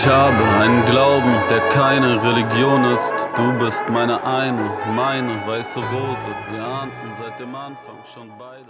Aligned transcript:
Ich 0.00 0.06
habe 0.06 0.44
einen 0.60 0.84
Glauben, 0.84 1.34
der 1.50 1.58
keine 1.70 2.22
Religion 2.22 2.84
ist. 2.84 3.12
Du 3.36 3.52
bist 3.58 3.82
meine 3.90 4.24
eine, 4.24 4.70
meine 4.94 5.44
weiße 5.44 5.80
Rose. 5.80 6.28
Wir 6.52 6.64
ahnten 6.64 7.10
seit 7.18 7.40
dem 7.40 7.52
Anfang 7.52 7.96
schon 8.14 8.28
beide. 8.38 8.66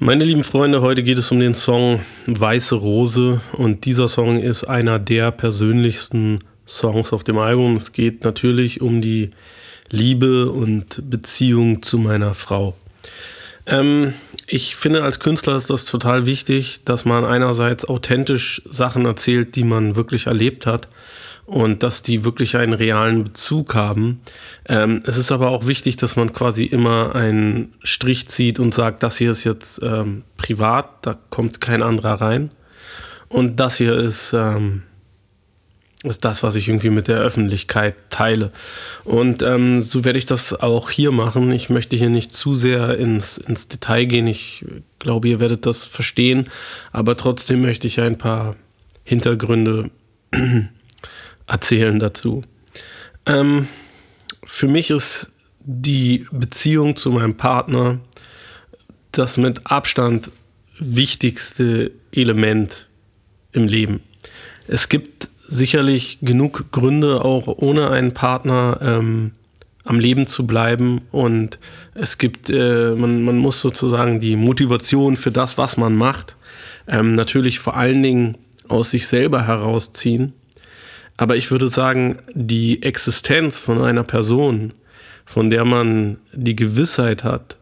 Meine 0.00 0.24
lieben 0.24 0.42
Freunde, 0.42 0.80
heute 0.80 1.04
geht 1.04 1.18
es 1.18 1.30
um 1.30 1.38
den 1.38 1.54
Song 1.54 2.00
Weiße 2.26 2.74
Rose 2.74 3.42
und 3.52 3.84
dieser 3.84 4.08
Song 4.08 4.42
ist 4.42 4.64
einer 4.64 4.98
der 4.98 5.30
persönlichsten 5.30 6.40
Songs 6.66 7.12
auf 7.12 7.22
dem 7.22 7.38
Album. 7.38 7.76
Es 7.76 7.92
geht 7.92 8.24
natürlich 8.24 8.80
um 8.80 9.00
die 9.00 9.30
Liebe 9.90 10.50
und 10.50 11.08
Beziehung 11.08 11.80
zu 11.84 11.96
meiner 11.96 12.34
Frau. 12.34 12.74
Ähm, 13.66 14.14
ich 14.46 14.76
finde, 14.76 15.02
als 15.02 15.20
Künstler 15.20 15.56
ist 15.56 15.70
das 15.70 15.84
total 15.84 16.26
wichtig, 16.26 16.80
dass 16.84 17.04
man 17.04 17.24
einerseits 17.24 17.84
authentisch 17.84 18.62
Sachen 18.68 19.06
erzählt, 19.06 19.56
die 19.56 19.64
man 19.64 19.96
wirklich 19.96 20.26
erlebt 20.26 20.66
hat 20.66 20.88
und 21.46 21.82
dass 21.82 22.02
die 22.02 22.24
wirklich 22.24 22.56
einen 22.56 22.72
realen 22.72 23.24
Bezug 23.24 23.74
haben. 23.74 24.20
Ähm, 24.66 25.02
es 25.06 25.18
ist 25.18 25.32
aber 25.32 25.50
auch 25.50 25.66
wichtig, 25.66 25.96
dass 25.96 26.16
man 26.16 26.32
quasi 26.32 26.64
immer 26.64 27.14
einen 27.14 27.74
Strich 27.82 28.28
zieht 28.28 28.58
und 28.58 28.74
sagt, 28.74 29.02
das 29.02 29.18
hier 29.18 29.30
ist 29.30 29.44
jetzt 29.44 29.80
ähm, 29.82 30.24
privat, 30.36 31.06
da 31.06 31.16
kommt 31.30 31.60
kein 31.60 31.82
anderer 31.82 32.20
rein. 32.20 32.50
Und 33.28 33.60
das 33.60 33.76
hier 33.76 33.94
ist 33.94 34.32
ähm, 34.32 34.82
ist 36.04 36.24
das, 36.24 36.42
was 36.42 36.54
ich 36.54 36.68
irgendwie 36.68 36.90
mit 36.90 37.08
der 37.08 37.18
Öffentlichkeit 37.18 37.94
teile. 38.10 38.52
Und 39.04 39.42
ähm, 39.42 39.80
so 39.80 40.04
werde 40.04 40.18
ich 40.18 40.26
das 40.26 40.52
auch 40.52 40.90
hier 40.90 41.12
machen. 41.12 41.50
Ich 41.50 41.70
möchte 41.70 41.96
hier 41.96 42.10
nicht 42.10 42.34
zu 42.34 42.54
sehr 42.54 42.98
ins, 42.98 43.38
ins 43.38 43.68
Detail 43.68 44.04
gehen. 44.04 44.26
Ich 44.26 44.64
glaube, 44.98 45.28
ihr 45.28 45.40
werdet 45.40 45.66
das 45.66 45.84
verstehen. 45.84 46.50
Aber 46.92 47.16
trotzdem 47.16 47.62
möchte 47.62 47.86
ich 47.86 48.00
ein 48.00 48.18
paar 48.18 48.56
Hintergründe 49.02 49.90
erzählen 51.46 51.98
dazu. 51.98 52.44
Ähm, 53.26 53.68
für 54.44 54.68
mich 54.68 54.90
ist 54.90 55.32
die 55.60 56.26
Beziehung 56.30 56.96
zu 56.96 57.10
meinem 57.10 57.36
Partner 57.36 57.98
das 59.12 59.38
mit 59.38 59.66
Abstand 59.66 60.30
wichtigste 60.78 61.92
Element 62.12 62.88
im 63.52 63.68
Leben. 63.68 64.02
Es 64.66 64.88
gibt 64.88 65.28
sicherlich 65.48 66.18
genug 66.22 66.70
Gründe, 66.72 67.24
auch 67.24 67.46
ohne 67.46 67.90
einen 67.90 68.12
Partner 68.12 68.78
ähm, 68.82 69.32
am 69.84 70.00
Leben 70.00 70.26
zu 70.26 70.46
bleiben. 70.46 71.02
Und 71.10 71.58
es 71.94 72.18
gibt, 72.18 72.50
äh, 72.50 72.94
man, 72.96 73.22
man 73.22 73.38
muss 73.38 73.60
sozusagen 73.60 74.20
die 74.20 74.36
Motivation 74.36 75.16
für 75.16 75.30
das, 75.30 75.58
was 75.58 75.76
man 75.76 75.94
macht, 75.94 76.36
ähm, 76.88 77.14
natürlich 77.14 77.58
vor 77.58 77.76
allen 77.76 78.02
Dingen 78.02 78.36
aus 78.68 78.90
sich 78.90 79.06
selber 79.06 79.46
herausziehen. 79.46 80.32
Aber 81.16 81.36
ich 81.36 81.50
würde 81.50 81.68
sagen, 81.68 82.18
die 82.34 82.82
Existenz 82.82 83.60
von 83.60 83.82
einer 83.82 84.02
Person, 84.02 84.72
von 85.24 85.50
der 85.50 85.64
man 85.64 86.18
die 86.32 86.56
Gewissheit 86.56 87.22
hat, 87.24 87.56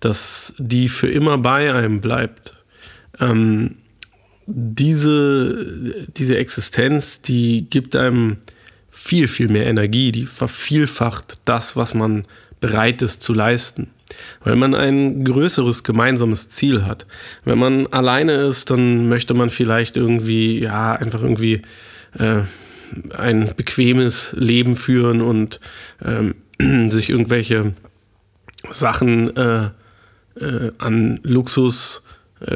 dass 0.00 0.54
die 0.58 0.88
für 0.88 1.08
immer 1.08 1.38
bei 1.38 1.72
einem 1.72 2.00
bleibt, 2.00 2.54
ähm, 3.20 3.76
diese, 4.46 6.06
diese 6.16 6.36
Existenz, 6.36 7.22
die 7.22 7.66
gibt 7.68 7.96
einem 7.96 8.38
viel, 8.90 9.28
viel 9.28 9.48
mehr 9.48 9.66
Energie, 9.66 10.12
die 10.12 10.26
vervielfacht 10.26 11.40
das, 11.44 11.76
was 11.76 11.94
man 11.94 12.26
bereit 12.60 13.02
ist 13.02 13.22
zu 13.22 13.34
leisten. 13.34 13.88
Weil 14.42 14.56
man 14.56 14.74
ein 14.74 15.24
größeres 15.24 15.82
gemeinsames 15.82 16.48
Ziel 16.48 16.84
hat. 16.84 17.06
Wenn 17.44 17.58
man 17.58 17.86
alleine 17.88 18.32
ist, 18.46 18.70
dann 18.70 19.08
möchte 19.08 19.34
man 19.34 19.50
vielleicht 19.50 19.96
irgendwie, 19.96 20.60
ja, 20.60 20.92
einfach 20.92 21.22
irgendwie 21.22 21.62
äh, 22.18 22.42
ein 23.16 23.50
bequemes 23.56 24.34
Leben 24.38 24.76
führen 24.76 25.20
und 25.20 25.58
ähm, 26.04 26.34
sich 26.90 27.10
irgendwelche 27.10 27.74
Sachen 28.70 29.36
äh, 29.36 29.70
äh, 30.40 30.72
an 30.78 31.20
Luxus 31.22 32.02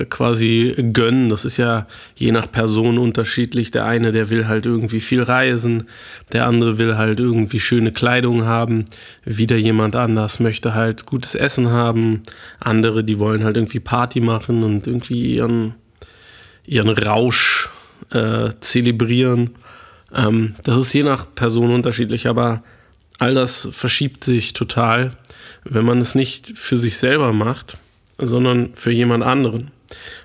quasi 0.09 0.75
gönnen. 0.93 1.29
Das 1.29 1.45
ist 1.45 1.57
ja 1.57 1.87
je 2.15 2.33
nach 2.33 2.51
Person 2.51 2.99
unterschiedlich. 2.99 3.71
Der 3.71 3.85
eine, 3.85 4.13
der 4.13 4.31
will 4.31 4.47
halt 4.47 4.67
irgendwie 4.67 5.01
viel 5.01 5.23
reisen, 5.23 5.85
der 6.33 6.47
andere 6.47 6.79
will 6.79 6.97
halt 6.97 7.21
irgendwie 7.21 7.61
schöne 7.61 7.93
Kleidung 7.93 8.45
haben. 8.45 8.85
Wieder 9.25 9.57
jemand 9.57 9.97
anders 9.97 10.41
möchte 10.41 10.75
halt 10.75 11.07
gutes 11.07 11.35
Essen 11.35 11.71
haben. 11.71 12.23
Andere, 12.61 13.05
die 13.05 13.19
wollen 13.19 13.45
halt 13.45 13.57
irgendwie 13.57 13.81
Party 13.81 14.21
machen 14.21 14.63
und 14.63 14.87
irgendwie 14.87 15.35
ihren, 15.35 15.75
ihren 16.67 16.91
Rausch 16.91 17.71
äh, 18.11 18.51
zelebrieren. 18.61 19.51
Ähm, 20.15 20.55
das 20.65 20.77
ist 20.77 20.93
je 20.93 21.03
nach 21.03 21.27
Person 21.35 21.71
unterschiedlich, 21.71 22.27
aber 22.27 22.63
all 23.19 23.35
das 23.35 23.69
verschiebt 23.73 24.25
sich 24.25 24.53
total, 24.53 25.13
wenn 25.65 25.85
man 25.85 26.01
es 26.01 26.15
nicht 26.15 26.57
für 26.57 26.77
sich 26.77 26.99
selber 26.99 27.33
macht, 27.33 27.79
sondern 28.19 28.75
für 28.75 28.91
jemand 28.91 29.25
anderen. 29.25 29.71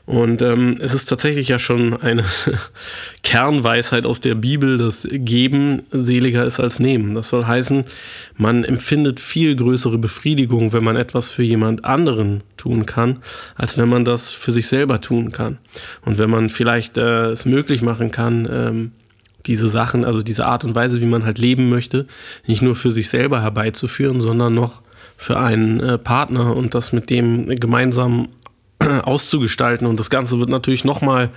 Und 0.05 0.41
ähm, 0.41 0.77
es 0.81 0.93
ist 0.93 1.05
tatsächlich 1.05 1.47
ja 1.47 1.57
schon 1.57 1.95
eine 2.01 2.25
Kernweisheit 3.23 4.05
aus 4.05 4.19
der 4.19 4.35
Bibel, 4.35 4.77
dass 4.77 5.07
Geben 5.09 5.83
seliger 5.91 6.45
ist 6.45 6.59
als 6.59 6.79
Nehmen. 6.79 7.15
Das 7.15 7.29
soll 7.29 7.45
heißen, 7.45 7.85
man 8.35 8.65
empfindet 8.65 9.21
viel 9.21 9.55
größere 9.55 9.97
Befriedigung, 9.97 10.73
wenn 10.73 10.83
man 10.83 10.97
etwas 10.97 11.29
für 11.29 11.43
jemand 11.43 11.85
anderen 11.85 12.41
tun 12.57 12.85
kann, 12.85 13.19
als 13.55 13.77
wenn 13.77 13.87
man 13.87 14.03
das 14.03 14.29
für 14.29 14.51
sich 14.51 14.67
selber 14.67 14.99
tun 14.99 15.31
kann. 15.31 15.59
Und 16.03 16.17
wenn 16.17 16.29
man 16.29 16.49
vielleicht 16.49 16.97
äh, 16.97 17.27
es 17.27 17.45
möglich 17.45 17.81
machen 17.81 18.11
kann, 18.11 18.47
ähm, 18.51 18.91
diese 19.45 19.69
Sachen, 19.69 20.05
also 20.05 20.21
diese 20.21 20.45
Art 20.45 20.63
und 20.65 20.75
Weise, 20.75 21.01
wie 21.01 21.05
man 21.05 21.25
halt 21.25 21.37
leben 21.37 21.69
möchte, 21.69 22.07
nicht 22.45 22.61
nur 22.61 22.75
für 22.75 22.91
sich 22.91 23.09
selber 23.09 23.41
herbeizuführen, 23.41 24.21
sondern 24.21 24.53
noch 24.53 24.81
für 25.17 25.39
einen 25.39 25.79
äh, 25.79 25.97
Partner 25.97 26.55
und 26.55 26.75
das 26.75 26.91
mit 26.91 27.09
dem 27.09 27.47
gemeinsam 27.55 28.27
auszugestalten. 29.03 29.87
Und 29.87 29.99
das 29.99 30.09
Ganze 30.09 30.39
wird 30.39 30.49
natürlich 30.49 30.85
nochmal 30.85 31.29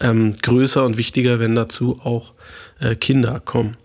ähm, 0.00 0.34
größer 0.42 0.84
und 0.84 0.96
wichtiger, 0.96 1.38
wenn 1.38 1.54
dazu 1.54 2.00
auch 2.02 2.32
äh, 2.80 2.94
Kinder 2.94 3.40
kommen. 3.40 3.76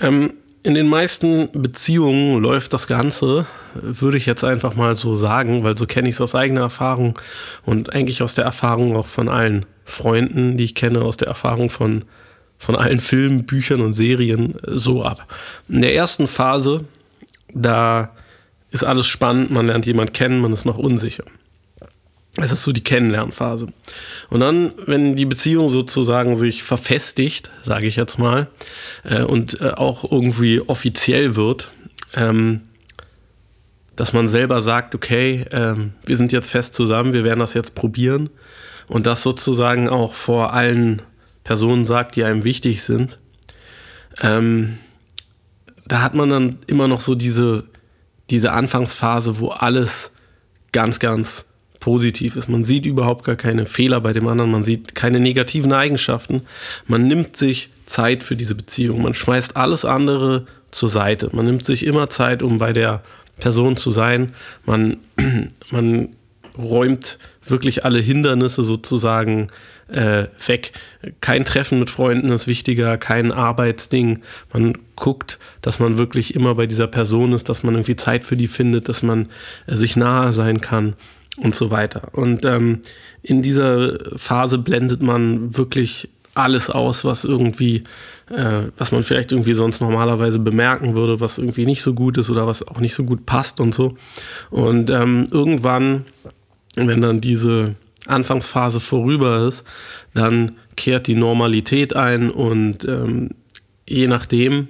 Ähm, 0.00 0.32
in 0.66 0.74
den 0.74 0.88
meisten 0.88 1.48
Beziehungen 1.52 2.42
läuft 2.42 2.72
das 2.72 2.88
Ganze, 2.88 3.46
würde 3.74 4.16
ich 4.16 4.26
jetzt 4.26 4.42
einfach 4.42 4.74
mal 4.74 4.96
so 4.96 5.14
sagen, 5.14 5.62
weil 5.62 5.78
so 5.78 5.86
kenne 5.86 6.08
ich 6.08 6.16
es 6.16 6.20
aus 6.20 6.34
eigener 6.34 6.62
Erfahrung 6.62 7.16
und 7.64 7.92
eigentlich 7.92 8.20
aus 8.20 8.34
der 8.34 8.46
Erfahrung 8.46 8.96
auch 8.96 9.06
von 9.06 9.28
allen 9.28 9.64
Freunden, 9.84 10.56
die 10.56 10.64
ich 10.64 10.74
kenne, 10.74 11.02
aus 11.02 11.16
der 11.16 11.28
Erfahrung 11.28 11.70
von, 11.70 12.04
von 12.58 12.74
allen 12.74 12.98
Filmen, 12.98 13.46
Büchern 13.46 13.80
und 13.80 13.94
Serien 13.94 14.56
äh, 14.64 14.76
so 14.76 15.04
ab. 15.04 15.32
In 15.68 15.82
der 15.82 15.94
ersten 15.94 16.26
Phase, 16.26 16.84
da 17.54 18.10
ist 18.72 18.82
alles 18.82 19.06
spannend, 19.06 19.52
man 19.52 19.68
lernt 19.68 19.86
jemanden 19.86 20.12
kennen, 20.12 20.40
man 20.40 20.52
ist 20.52 20.64
noch 20.64 20.78
unsicher. 20.78 21.24
Es 22.38 22.52
ist 22.52 22.64
so 22.64 22.72
die 22.72 22.84
Kennenlernphase. 22.84 23.68
Und 24.28 24.40
dann, 24.40 24.72
wenn 24.86 25.16
die 25.16 25.24
Beziehung 25.24 25.70
sozusagen 25.70 26.36
sich 26.36 26.62
verfestigt, 26.62 27.50
sage 27.62 27.86
ich 27.86 27.96
jetzt 27.96 28.18
mal, 28.18 28.48
äh, 29.04 29.22
und 29.22 29.60
äh, 29.60 29.70
auch 29.70 30.10
irgendwie 30.10 30.60
offiziell 30.60 31.36
wird, 31.36 31.72
ähm, 32.14 32.62
dass 33.94 34.12
man 34.12 34.28
selber 34.28 34.60
sagt, 34.60 34.94
okay, 34.94 35.46
ähm, 35.50 35.94
wir 36.04 36.16
sind 36.16 36.32
jetzt 36.32 36.50
fest 36.50 36.74
zusammen, 36.74 37.14
wir 37.14 37.24
werden 37.24 37.40
das 37.40 37.54
jetzt 37.54 37.74
probieren 37.74 38.28
und 38.88 39.06
das 39.06 39.22
sozusagen 39.22 39.88
auch 39.88 40.12
vor 40.12 40.52
allen 40.52 41.00
Personen 41.44 41.86
sagt, 41.86 42.16
die 42.16 42.24
einem 42.24 42.44
wichtig 42.44 42.82
sind, 42.82 43.18
ähm, 44.20 44.78
da 45.88 46.02
hat 46.02 46.14
man 46.14 46.28
dann 46.28 46.56
immer 46.66 46.88
noch 46.88 47.00
so 47.00 47.14
diese 47.14 47.64
diese 48.30 48.52
Anfangsphase, 48.52 49.38
wo 49.38 49.48
alles 49.48 50.12
ganz, 50.72 50.98
ganz 50.98 51.46
positiv 51.86 52.34
ist. 52.34 52.48
Man 52.48 52.64
sieht 52.64 52.84
überhaupt 52.84 53.24
gar 53.24 53.36
keine 53.36 53.64
Fehler 53.64 54.00
bei 54.00 54.12
dem 54.12 54.26
anderen, 54.26 54.50
man 54.50 54.64
sieht 54.64 54.96
keine 54.96 55.20
negativen 55.20 55.72
Eigenschaften. 55.72 56.42
Man 56.88 57.06
nimmt 57.06 57.36
sich 57.36 57.68
Zeit 57.86 58.24
für 58.24 58.34
diese 58.34 58.56
Beziehung, 58.56 59.02
man 59.02 59.14
schmeißt 59.14 59.56
alles 59.56 59.84
andere 59.84 60.46
zur 60.72 60.88
Seite. 60.88 61.30
Man 61.32 61.46
nimmt 61.46 61.64
sich 61.64 61.86
immer 61.86 62.10
Zeit, 62.10 62.42
um 62.42 62.58
bei 62.58 62.72
der 62.72 63.04
Person 63.38 63.76
zu 63.76 63.92
sein. 63.92 64.32
Man, 64.64 64.96
man 65.70 66.08
räumt 66.58 67.18
wirklich 67.44 67.84
alle 67.84 68.00
Hindernisse 68.00 68.64
sozusagen 68.64 69.46
äh, 69.86 70.24
weg. 70.44 70.72
Kein 71.20 71.44
Treffen 71.44 71.78
mit 71.78 71.88
Freunden 71.88 72.30
ist 72.30 72.48
wichtiger, 72.48 72.98
kein 72.98 73.30
Arbeitsding. 73.30 74.22
Man 74.52 74.76
guckt, 74.96 75.38
dass 75.62 75.78
man 75.78 75.98
wirklich 75.98 76.34
immer 76.34 76.56
bei 76.56 76.66
dieser 76.66 76.88
Person 76.88 77.32
ist, 77.32 77.48
dass 77.48 77.62
man 77.62 77.74
irgendwie 77.76 77.94
Zeit 77.94 78.24
für 78.24 78.36
die 78.36 78.48
findet, 78.48 78.88
dass 78.88 79.04
man 79.04 79.28
äh, 79.68 79.76
sich 79.76 79.94
nahe 79.94 80.32
sein 80.32 80.60
kann 80.60 80.94
und 81.42 81.54
so 81.54 81.70
weiter. 81.70 82.08
Und 82.12 82.44
ähm, 82.44 82.80
in 83.22 83.42
dieser 83.42 83.98
Phase 84.16 84.58
blendet 84.58 85.02
man 85.02 85.56
wirklich 85.56 86.08
alles 86.34 86.68
aus, 86.68 87.04
was 87.04 87.24
irgendwie, 87.24 87.82
äh, 88.30 88.64
was 88.76 88.92
man 88.92 89.02
vielleicht 89.02 89.32
irgendwie 89.32 89.54
sonst 89.54 89.80
normalerweise 89.80 90.38
bemerken 90.38 90.94
würde, 90.94 91.20
was 91.20 91.38
irgendwie 91.38 91.66
nicht 91.66 91.82
so 91.82 91.94
gut 91.94 92.18
ist 92.18 92.30
oder 92.30 92.46
was 92.46 92.66
auch 92.66 92.78
nicht 92.78 92.94
so 92.94 93.04
gut 93.04 93.26
passt 93.26 93.60
und 93.60 93.74
so. 93.74 93.96
Und 94.50 94.90
ähm, 94.90 95.26
irgendwann, 95.30 96.04
wenn 96.76 97.00
dann 97.00 97.20
diese 97.20 97.76
Anfangsphase 98.06 98.80
vorüber 98.80 99.46
ist, 99.48 99.64
dann 100.14 100.52
kehrt 100.76 101.06
die 101.06 101.14
Normalität 101.14 101.96
ein 101.96 102.30
und 102.30 102.84
ähm, 102.84 103.30
je 103.88 104.06
nachdem 104.06 104.68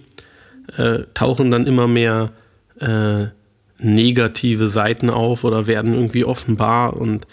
äh, 0.77 1.01
tauchen 1.15 1.51
dann 1.51 1.67
immer 1.67 1.89
mehr 1.89 2.33
äh, 2.81 3.27
negative 3.79 4.69
Seiten 4.69 5.11
auf 5.11 5.45
oder 5.45 5.67
werden 5.67 5.95
irgendwie 5.95 6.25
offenbar 6.25 6.97
und 6.97 7.27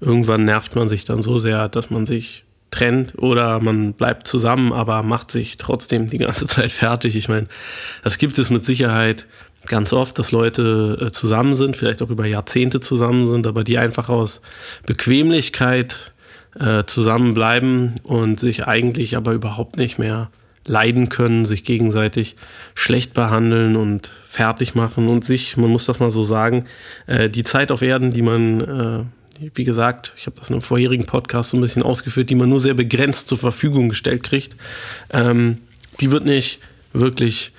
irgendwann 0.00 0.44
nervt 0.44 0.76
man 0.76 0.88
sich 0.88 1.04
dann 1.04 1.22
so 1.22 1.38
sehr, 1.38 1.68
dass 1.68 1.90
man 1.90 2.06
sich 2.06 2.44
trennt 2.70 3.14
oder 3.18 3.60
man 3.60 3.94
bleibt 3.94 4.26
zusammen, 4.26 4.72
aber 4.72 5.02
macht 5.02 5.30
sich 5.30 5.56
trotzdem 5.56 6.10
die 6.10 6.18
ganze 6.18 6.46
Zeit 6.48 6.70
fertig. 6.70 7.16
Ich 7.16 7.28
meine, 7.28 7.46
das 8.04 8.18
gibt 8.18 8.38
es 8.38 8.50
mit 8.50 8.64
Sicherheit 8.64 9.26
ganz 9.66 9.92
oft, 9.92 10.18
dass 10.18 10.32
Leute 10.32 10.98
äh, 11.00 11.12
zusammen 11.12 11.54
sind, 11.54 11.76
vielleicht 11.76 12.02
auch 12.02 12.10
über 12.10 12.26
Jahrzehnte 12.26 12.80
zusammen 12.80 13.26
sind, 13.26 13.46
aber 13.46 13.64
die 13.64 13.78
einfach 13.78 14.08
aus 14.08 14.40
Bequemlichkeit 14.86 16.12
äh, 16.58 16.84
zusammenbleiben 16.84 17.96
und 18.02 18.40
sich 18.40 18.66
eigentlich 18.66 19.16
aber 19.16 19.32
überhaupt 19.32 19.78
nicht 19.78 19.98
mehr 19.98 20.30
leiden 20.68 21.08
können, 21.08 21.46
sich 21.46 21.64
gegenseitig 21.64 22.36
schlecht 22.74 23.14
behandeln 23.14 23.76
und 23.76 24.10
fertig 24.26 24.74
machen 24.74 25.08
und 25.08 25.24
sich, 25.24 25.56
man 25.56 25.70
muss 25.70 25.86
das 25.86 26.00
mal 26.00 26.10
so 26.10 26.22
sagen, 26.22 26.66
äh, 27.06 27.28
die 27.28 27.44
Zeit 27.44 27.72
auf 27.72 27.82
Erden, 27.82 28.12
die 28.12 28.22
man, 28.22 29.08
äh, 29.40 29.48
wie 29.54 29.64
gesagt, 29.64 30.12
ich 30.16 30.26
habe 30.26 30.36
das 30.38 30.50
in 30.50 30.54
einem 30.54 30.62
vorherigen 30.62 31.06
Podcast 31.06 31.50
so 31.50 31.56
ein 31.56 31.60
bisschen 31.60 31.82
ausgeführt, 31.82 32.30
die 32.30 32.34
man 32.34 32.48
nur 32.48 32.60
sehr 32.60 32.74
begrenzt 32.74 33.28
zur 33.28 33.38
Verfügung 33.38 33.88
gestellt 33.88 34.22
kriegt, 34.22 34.54
ähm, 35.12 35.58
die 36.00 36.10
wird 36.10 36.24
nicht 36.24 36.60
wirklich 36.92 37.52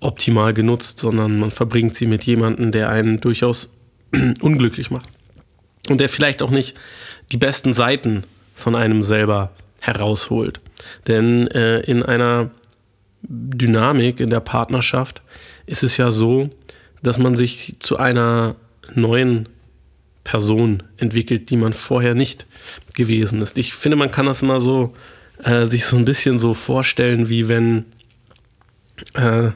optimal 0.00 0.52
genutzt, 0.52 0.98
sondern 0.98 1.38
man 1.38 1.50
verbringt 1.50 1.94
sie 1.94 2.06
mit 2.06 2.24
jemandem, 2.24 2.72
der 2.72 2.88
einen 2.88 3.20
durchaus 3.20 3.70
unglücklich 4.40 4.90
macht. 4.90 5.08
Und 5.88 6.00
der 6.00 6.08
vielleicht 6.08 6.42
auch 6.42 6.50
nicht 6.50 6.74
die 7.30 7.36
besten 7.36 7.74
Seiten 7.74 8.24
von 8.54 8.74
einem 8.74 9.02
selber 9.02 9.50
herausholt. 9.86 10.60
Denn 11.06 11.46
äh, 11.48 11.80
in 11.80 12.02
einer 12.02 12.50
Dynamik 13.22 14.20
in 14.20 14.30
der 14.30 14.40
Partnerschaft 14.40 15.22
ist 15.66 15.82
es 15.82 15.96
ja 15.96 16.10
so, 16.10 16.50
dass 17.02 17.18
man 17.18 17.36
sich 17.36 17.76
zu 17.78 17.96
einer 17.96 18.56
neuen 18.94 19.48
Person 20.24 20.82
entwickelt, 20.96 21.50
die 21.50 21.56
man 21.56 21.72
vorher 21.72 22.14
nicht 22.14 22.46
gewesen 22.94 23.42
ist. 23.42 23.58
Ich 23.58 23.74
finde, 23.74 23.96
man 23.96 24.10
kann 24.10 24.26
das 24.26 24.42
immer 24.42 24.60
so 24.60 24.94
äh, 25.42 25.66
sich 25.66 25.84
so 25.84 25.96
ein 25.96 26.04
bisschen 26.04 26.38
so 26.38 26.54
vorstellen, 26.54 27.28
wie 27.28 27.48
wenn, 27.48 27.84
äh, 29.14 29.50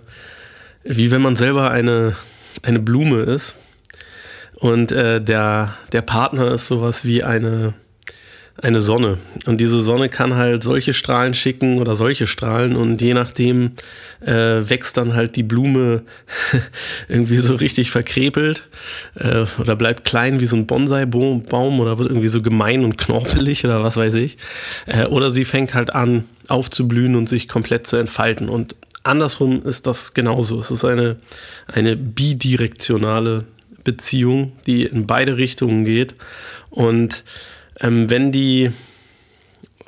wie 0.84 1.10
wenn 1.10 1.22
man 1.22 1.36
selber 1.36 1.70
eine, 1.70 2.16
eine 2.62 2.80
Blume 2.80 3.22
ist 3.22 3.56
und 4.56 4.92
äh, 4.92 5.22
der, 5.22 5.76
der 5.92 6.02
Partner 6.02 6.52
ist 6.52 6.66
sowas 6.66 7.04
wie 7.04 7.22
eine, 7.22 7.75
eine 8.60 8.81
Sonne. 8.81 9.19
Und 9.46 9.60
diese 9.60 9.81
Sonne 9.81 10.08
kann 10.08 10.34
halt 10.34 10.64
solche 10.64 10.93
Strahlen 10.93 11.32
schicken 11.32 11.78
oder 11.78 11.94
solche 11.94 12.26
Strahlen 12.26 12.75
und 12.75 13.00
je 13.00 13.14
nachdem 13.14 13.72
äh, 14.20 14.69
wächst 14.69 14.96
dann 14.96 15.14
halt 15.14 15.37
die 15.37 15.44
Blume 15.44 16.02
irgendwie 17.08 17.37
so 17.37 17.55
richtig 17.55 17.93
verkrepelt 17.93 18.64
äh, 19.14 19.46
oder 19.60 19.76
bleibt 19.76 20.05
klein 20.05 20.40
wie 20.40 20.46
so 20.46 20.56
ein 20.56 20.66
Bonsai-Baum 20.66 21.81
oder 21.81 21.99
wird 21.99 22.08
irgendwie 22.08 22.28
so 22.28 22.43
gemein 22.43 22.84
und 22.84 22.99
knorpelig 22.99 23.64
oder 23.64 23.84
was 23.84 23.96
weiß 23.96 24.14
ich. 24.14 24.38
Äh, 24.87 25.06
oder 25.06 25.31
sie 25.31 25.44
fängt 25.44 25.75
halt 25.75 25.94
an 25.94 26.25
aufzublühen 26.49 27.14
und 27.14 27.28
sich 27.28 27.46
komplett 27.46 27.87
zu 27.87 27.96
entfalten. 27.96 28.49
Und 28.49 28.75
andersrum 29.04 29.62
ist 29.62 29.87
das 29.87 30.14
genauso. 30.14 30.58
Es 30.58 30.72
ist 30.72 30.84
eine, 30.84 31.16
eine 31.69 31.96
bidirektionale 31.96 33.44
Beziehung, 33.84 34.52
die 34.66 34.82
in 34.82 35.06
beide 35.06 35.37
Richtungen 35.37 35.84
geht. 35.84 36.16
Und 36.70 37.22
ähm, 37.80 38.10
wenn 38.10 38.32
die, 38.32 38.64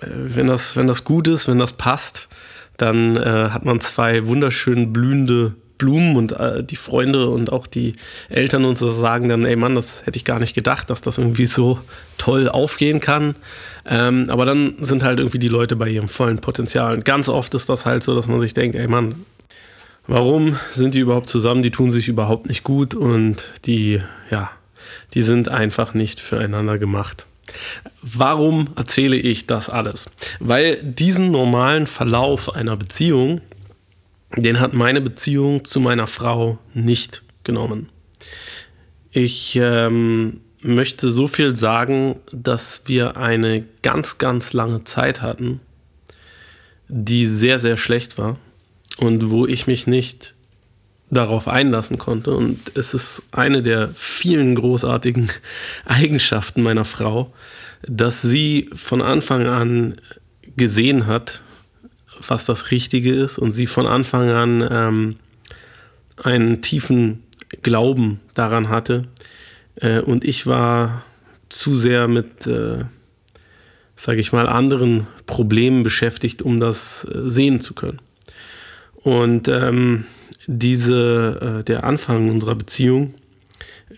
äh, 0.00 0.06
wenn 0.06 0.46
das, 0.46 0.76
wenn 0.76 0.87
das 0.87 1.04
gut 1.04 1.28
ist, 1.28 1.48
wenn 1.48 1.58
das 1.58 1.72
passt, 1.75 2.28
dann 2.76 3.16
äh, 3.16 3.50
hat 3.50 3.64
man 3.64 3.81
zwei 3.81 4.26
wunderschön 4.26 4.92
blühende 4.92 5.54
Blumen 5.81 6.16
und 6.16 6.32
äh, 6.32 6.62
die 6.62 6.76
Freunde 6.76 7.28
und 7.28 7.50
auch 7.50 7.66
die 7.66 7.94
Eltern 8.28 8.64
und 8.64 8.76
so 8.76 8.92
sagen 8.92 9.28
dann, 9.28 9.44
ey 9.44 9.56
Mann, 9.56 9.75
das 9.75 10.04
hätte 10.06 10.16
ich 10.16 10.25
gar 10.25 10.38
nicht 10.38 10.54
gedacht, 10.54 10.90
dass 10.90 11.00
das 11.00 11.19
irgendwie 11.19 11.46
so 11.46 11.78
toll 12.19 12.48
aufgehen 12.48 13.00
kann. 13.00 13.34
Ähm, 13.87 14.26
aber 14.28 14.44
dann 14.44 14.75
sind 14.81 15.02
halt 15.02 15.19
irgendwie 15.19 15.38
die 15.38 15.48
Leute 15.48 15.76
bei 15.76 15.88
ihrem 15.88 16.08
vollen 16.08 16.38
Potenzial. 16.38 16.94
Und 16.94 17.04
ganz 17.04 17.28
oft 17.28 17.54
ist 17.54 17.69
das 17.69 17.87
halt 17.87 18.04
so, 18.04 18.14
dass 18.14 18.28
man 18.28 18.40
sich 18.40 18.52
denkt, 18.52 18.76
ey 18.76 18.87
Mann, 18.87 19.14
warum 20.06 20.58
sind 20.72 20.94
die 20.94 21.00
überhaupt 21.00 21.31
zusammen? 21.31 21.62
Die 21.62 21.70
tun 21.70 21.90
sich 21.90 22.08
überhaupt 22.08 22.46
nicht 22.46 22.62
gut 22.62 22.94
und 22.94 23.42
die, 23.64 24.02
ja, 24.31 24.50
die 25.14 25.22
sind 25.22 25.48
einfach 25.48 25.94
nicht 25.94 26.20
füreinander 26.20 26.76
gemacht. 26.76 27.26
Warum 28.02 28.69
erzähle 28.76 29.17
ich 29.17 29.47
das 29.47 29.69
alles? 29.69 30.11
Weil 30.38 30.82
diesen 30.82 31.31
normalen 31.31 31.87
Verlauf 31.87 32.55
einer 32.55 32.76
Beziehung, 32.76 33.41
den 34.37 34.61
hat 34.61 34.73
meine 34.73 35.00
Beziehung 35.00 35.64
zu 35.64 35.81
meiner 35.81 36.06
Frau 36.06 36.58
nicht 36.75 37.23
genommen. 37.44 37.88
Ich 39.12 39.56
ähm, 39.56 40.41
möchte 40.62 41.11
so 41.11 41.26
viel 41.26 41.56
sagen, 41.56 42.17
dass 42.32 42.82
wir 42.87 43.17
eine 43.17 43.64
ganz, 43.82 44.19
ganz 44.19 44.52
lange 44.52 44.85
Zeit 44.85 45.23
hatten, 45.23 45.61
die 46.88 47.26
sehr, 47.26 47.58
sehr 47.58 47.76
schlecht 47.76 48.19
war 48.19 48.38
und 48.99 49.31
wo 49.31 49.47
ich 49.47 49.67
mich 49.67 49.87
nicht 49.87 50.35
darauf 51.10 51.48
einlassen 51.48 51.98
konnte. 51.98 52.32
Und 52.32 52.76
es 52.76 52.94
ist 52.94 53.22
eine 53.32 53.62
der 53.62 53.90
vielen 53.94 54.54
großartigen 54.54 55.30
Eigenschaften 55.84 56.62
meiner 56.62 56.84
Frau, 56.84 57.32
dass 57.86 58.22
sie 58.22 58.70
von 58.74 59.02
Anfang 59.02 59.46
an 59.46 59.96
gesehen 60.56 61.06
hat, 61.06 61.42
was 62.26 62.44
das 62.44 62.70
Richtige 62.70 63.14
ist 63.14 63.38
und 63.38 63.52
sie 63.52 63.66
von 63.66 63.86
Anfang 63.86 64.28
an 64.30 64.68
ähm, 64.70 65.16
einen 66.22 66.60
tiefen 66.60 67.22
Glauben 67.62 68.20
daran 68.34 68.68
hatte. 68.68 69.08
Äh, 69.76 70.00
und 70.00 70.24
ich 70.24 70.46
war 70.46 71.04
zu 71.48 71.76
sehr 71.76 72.08
mit, 72.08 72.46
äh, 72.46 72.84
sage 73.96 74.20
ich 74.20 74.32
mal, 74.32 74.48
anderen 74.48 75.06
Problemen 75.26 75.82
beschäftigt, 75.82 76.42
um 76.42 76.60
das 76.60 77.04
äh, 77.04 77.30
sehen 77.30 77.60
zu 77.60 77.74
können. 77.74 78.00
Und 78.94 79.48
ähm, 79.48 80.04
diese, 80.52 81.61
äh, 81.61 81.64
der 81.64 81.85
Anfang 81.85 82.28
unserer 82.28 82.57
Beziehung 82.57 83.14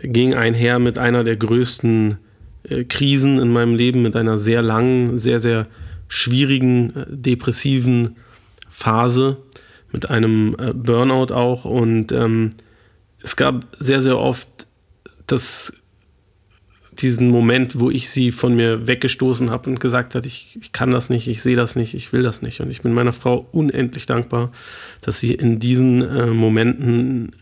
ging 0.03 0.35
einher 0.35 0.79
mit 0.79 0.99
einer 0.99 1.25
der 1.25 1.37
größten 1.37 2.19
äh, 2.65 2.85
Krisen 2.85 3.39
in 3.39 3.51
meinem 3.51 3.75
Leben, 3.75 4.03
mit 4.03 4.17
einer 4.17 4.37
sehr 4.37 4.61
langen, 4.61 5.19
sehr, 5.19 5.41
sehr 5.41 5.67
schwierigen, 6.09 6.95
äh, 6.95 7.07
depressiven 7.09 8.17
Phase, 8.69 9.39
mit 9.93 10.11
einem 10.11 10.55
äh, 10.59 10.75
Burnout 10.75 11.33
auch. 11.33 11.65
Und 11.65 12.13
ähm, 12.13 12.53
es 13.23 13.37
gab 13.37 13.67
sehr, 13.79 14.03
sehr 14.03 14.19
oft 14.19 14.49
das 15.27 15.73
diesen 17.03 17.29
Moment, 17.29 17.79
wo 17.79 17.91
ich 17.91 18.09
sie 18.09 18.31
von 18.31 18.55
mir 18.55 18.87
weggestoßen 18.87 19.51
habe 19.51 19.69
und 19.69 19.81
gesagt 19.81 20.15
hat, 20.15 20.27
ich, 20.27 20.59
ich 20.61 20.73
kann 20.73 20.91
das 20.91 21.09
nicht, 21.11 21.29
ich 21.29 21.43
sehe 21.43 21.57
das 21.57 21.77
nicht, 21.77 21.95
ich 21.95 22.13
will 22.13 22.23
das 22.23 22.43
nicht. 22.43 22.61
Und 22.61 22.71
ich 22.71 22.83
bin 22.83 22.93
meiner 22.93 23.13
Frau 23.13 23.47
unendlich 23.53 24.07
dankbar, 24.07 24.53
dass 25.01 25.19
sie 25.19 25.35
in 25.35 25.59
diesen 25.59 26.03
äh, 26.03 26.27
Momenten 26.27 27.33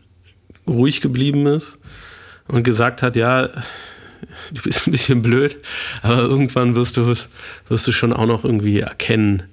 ruhig 0.67 1.01
geblieben 1.01 1.47
ist 1.47 1.79
und 2.49 2.63
gesagt 2.63 3.03
hat, 3.03 3.17
ja, 3.17 3.49
du 4.53 4.63
bist 4.63 4.87
ein 4.87 4.93
bisschen 4.93 5.23
blöd, 5.23 5.59
aber 6.03 6.23
irgendwann 6.23 6.75
wirst 6.75 6.97
du, 6.97 7.07
wirst 7.07 7.87
du 7.87 7.93
schon 7.93 8.13
auch 8.13 8.27
noch 8.27 8.45
irgendwie 8.45 8.81
erkennen, 8.81 9.45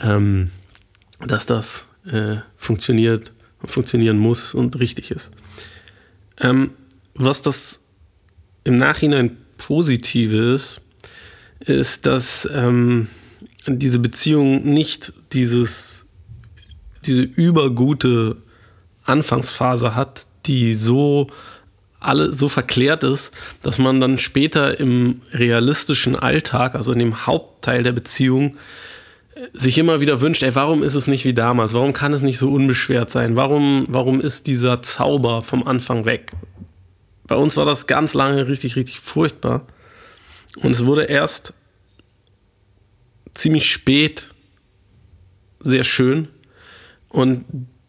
ähm, 0.00 0.50
dass 1.26 1.46
das 1.46 1.86
äh, 2.06 2.36
funktioniert 2.56 3.32
und 3.62 3.70
funktionieren 3.70 4.18
muss 4.18 4.54
und 4.54 4.78
richtig 4.78 5.10
ist. 5.10 5.30
Ähm, 6.40 6.70
was 7.14 7.42
das 7.42 7.80
im 8.64 8.76
Nachhinein 8.76 9.36
Positives 9.56 10.80
ist, 11.60 12.06
dass 12.06 12.48
ähm, 12.52 13.08
diese 13.66 13.98
Beziehung 13.98 14.64
nicht 14.64 15.12
dieses, 15.32 16.06
diese 17.06 17.22
übergute 17.22 18.36
Anfangsphase 19.04 19.94
hat, 19.94 20.26
die 20.46 20.74
so 20.74 21.28
alle 22.00 22.32
so 22.32 22.48
verklärt 22.48 23.02
ist, 23.02 23.32
dass 23.62 23.78
man 23.78 23.98
dann 24.00 24.18
später 24.18 24.78
im 24.78 25.22
realistischen 25.32 26.16
Alltag, 26.16 26.74
also 26.74 26.92
in 26.92 26.98
dem 26.98 27.26
Hauptteil 27.26 27.82
der 27.82 27.92
Beziehung, 27.92 28.56
sich 29.52 29.78
immer 29.78 30.00
wieder 30.00 30.20
wünscht, 30.20 30.42
ey, 30.42 30.54
warum 30.54 30.82
ist 30.82 30.94
es 30.94 31.06
nicht 31.06 31.24
wie 31.24 31.34
damals? 31.34 31.72
Warum 31.74 31.92
kann 31.92 32.12
es 32.12 32.22
nicht 32.22 32.38
so 32.38 32.52
unbeschwert 32.52 33.10
sein? 33.10 33.36
Warum, 33.36 33.86
warum 33.88 34.20
ist 34.20 34.46
dieser 34.46 34.82
Zauber 34.82 35.42
vom 35.42 35.66
Anfang 35.66 36.04
weg? 36.04 36.32
Bei 37.26 37.36
uns 37.36 37.56
war 37.56 37.64
das 37.64 37.86
ganz 37.86 38.14
lange 38.14 38.48
richtig, 38.48 38.76
richtig 38.76 39.00
furchtbar. 39.00 39.66
Und 40.56 40.70
es 40.70 40.84
wurde 40.84 41.04
erst 41.04 41.54
ziemlich 43.32 43.70
spät 43.70 44.28
sehr 45.60 45.84
schön. 45.84 46.28
Und 47.08 47.44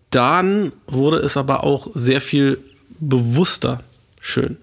dann 0.09 0.71
wurde 0.87 1.17
es 1.17 1.35
aber 1.37 1.63
auch 1.63 1.89
sehr 1.93 2.21
viel 2.21 2.59
bewusster 2.99 3.83
schön. 4.19 4.57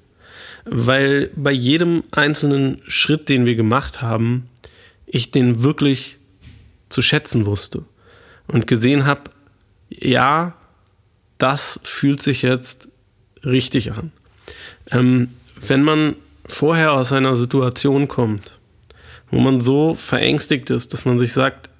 weil 0.65 1.31
bei 1.35 1.51
jedem 1.51 2.05
einzelnen 2.13 2.81
Schritt, 2.87 3.29
den 3.29 3.47
wir 3.47 3.57
gemacht 3.57 4.01
haben, 4.01 4.49
ich 5.07 5.31
den 5.31 5.63
wirklich 5.63 6.19
zu 6.89 7.03
schätzen 7.03 7.47
wusste 7.47 7.85
und 8.47 8.67
gesehen 8.67 9.05
habe, 9.05 9.31
ja, 9.91 10.55
das 11.39 11.81
fühlt 11.83 12.23
sich 12.23 12.43
jetzt 12.43 12.89
richtig 13.45 13.93
an. 13.93 14.13
Ähm, 14.93 15.29
wenn 15.61 15.83
man 15.83 16.17
vorher 16.47 16.93
aus 16.93 17.13
einer 17.13 17.37
Situation 17.37 18.09
kommt, 18.09 18.59
wo 19.31 19.39
man 19.41 19.61
so 19.61 19.95
verängstigt 19.95 20.71
ist, 20.71 20.93
dass 20.93 21.05
man 21.05 21.19
sich 21.19 21.33
sagt, 21.33 21.71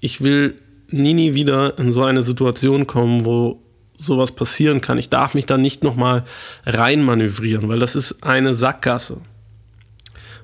ich 0.00 0.20
will 0.20 0.54
nie, 0.90 1.14
nie 1.14 1.34
wieder 1.34 1.78
in 1.78 1.92
so 1.92 2.02
eine 2.02 2.22
Situation 2.22 2.86
kommen, 2.86 3.24
wo 3.24 3.60
sowas 3.98 4.32
passieren 4.32 4.80
kann. 4.80 4.98
Ich 4.98 5.08
darf 5.08 5.34
mich 5.34 5.46
da 5.46 5.56
nicht 5.56 5.82
nochmal 5.82 6.24
reinmanövrieren, 6.64 7.68
weil 7.68 7.78
das 7.78 7.96
ist 7.96 8.22
eine 8.22 8.54
Sackgasse. 8.54 9.18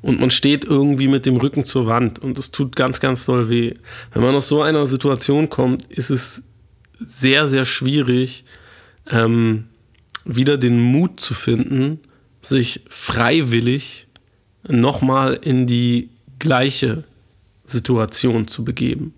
Und 0.00 0.20
man 0.20 0.30
steht 0.30 0.64
irgendwie 0.64 1.06
mit 1.06 1.26
dem 1.26 1.36
Rücken 1.36 1.64
zur 1.64 1.86
Wand 1.86 2.18
und 2.18 2.38
es 2.38 2.50
tut 2.50 2.74
ganz, 2.74 2.98
ganz 2.98 3.24
doll 3.24 3.48
weh. 3.48 3.74
Wenn 4.12 4.22
man 4.22 4.34
aus 4.34 4.48
so 4.48 4.62
einer 4.62 4.86
Situation 4.86 5.48
kommt, 5.48 5.84
ist 5.86 6.10
es 6.10 6.42
sehr, 6.98 7.46
sehr 7.46 7.64
schwierig, 7.64 8.44
ähm, 9.08 9.66
wieder 10.24 10.58
den 10.58 10.80
Mut 10.80 11.20
zu 11.20 11.34
finden, 11.34 12.00
sich 12.42 12.80
freiwillig 12.88 14.06
nochmal 14.68 15.38
in 15.42 15.66
die 15.66 16.10
gleiche 16.38 17.04
Situation 17.64 18.48
zu 18.48 18.64
begeben. 18.64 19.14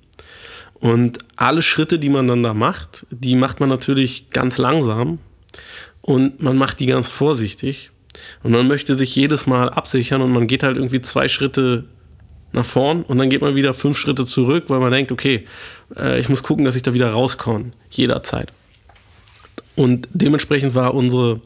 Und 0.75 1.19
alle 1.37 1.63
Schritte, 1.63 1.99
die 1.99 2.11
man 2.11 2.29
dann 2.29 2.43
da 2.43 2.53
macht, 2.53 3.07
die 3.11 3.37
macht 3.37 3.61
man 3.61 3.71
natürlich 3.71 4.29
ganz 4.31 4.59
langsam 4.59 5.19
und 6.03 6.43
man 6.43 6.59
macht 6.59 6.81
die 6.81 6.87
ganz 6.87 7.09
vorsichtig. 7.09 7.91
Und 8.43 8.53
man 8.53 8.69
möchte 8.69 8.95
sich 8.95 9.17
jedes 9.17 9.47
Mal 9.47 9.71
absichern 9.71 10.21
und 10.21 10.31
man 10.31 10.47
geht 10.47 10.63
halt 10.63 10.77
irgendwie 10.77 11.01
zwei 11.01 11.29
Schritte 11.29 11.85
nach 12.53 12.65
vorn 12.65 13.03
und 13.03 13.19
dann 13.19 13.31
geht 13.31 13.41
man 13.41 13.57
wieder 13.57 13.75
fünf 13.75 13.99
Schritte 13.99 14.25
zurück, 14.25 14.65
weil 14.69 14.79
man 14.79 14.93
denkt, 14.93 15.11
okay, 15.11 15.47
äh, 15.97 16.21
ich 16.21 16.29
muss 16.29 16.43
gucken, 16.43 16.65
dass 16.65 16.77
ich 16.77 16.83
da 16.83 16.95
wieder 16.95 17.11
rauskomme, 17.11 17.73
jederzeit. 17.91 18.53
Und 19.75 20.09
dementsprechend 20.13 20.75
war 20.75 20.95
unsere, 20.95 21.41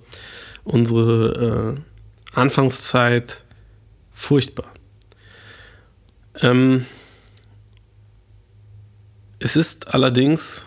unsere 0.69 1.77
äh, 1.77 2.39
Anfangszeit 2.39 3.45
furchtbar. 4.13 4.73
Ähm, 6.41 6.87
es 9.39 9.57
ist 9.57 9.95
allerdings 9.95 10.67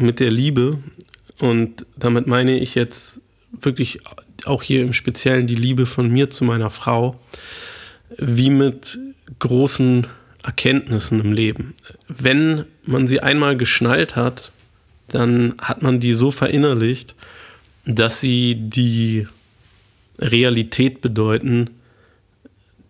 mit 0.00 0.20
der 0.20 0.30
Liebe, 0.30 0.78
und 1.38 1.84
damit 1.96 2.26
meine 2.26 2.58
ich 2.58 2.74
jetzt 2.74 3.20
wirklich 3.50 4.00
auch 4.44 4.62
hier 4.62 4.82
im 4.82 4.92
Speziellen 4.92 5.46
die 5.46 5.54
Liebe 5.54 5.86
von 5.86 6.10
mir 6.10 6.30
zu 6.30 6.44
meiner 6.44 6.70
Frau, 6.70 7.20
wie 8.16 8.50
mit 8.50 8.98
großen 9.38 10.06
Erkenntnissen 10.42 11.20
im 11.20 11.32
Leben. 11.32 11.74
Wenn 12.08 12.66
man 12.84 13.06
sie 13.06 13.20
einmal 13.20 13.56
geschnallt 13.56 14.16
hat, 14.16 14.52
dann 15.08 15.54
hat 15.58 15.82
man 15.82 16.00
die 16.00 16.12
so 16.12 16.30
verinnerlicht, 16.30 17.14
dass 17.84 18.20
sie 18.20 18.56
die 18.56 19.26
Realität 20.18 21.00
bedeuten, 21.00 21.70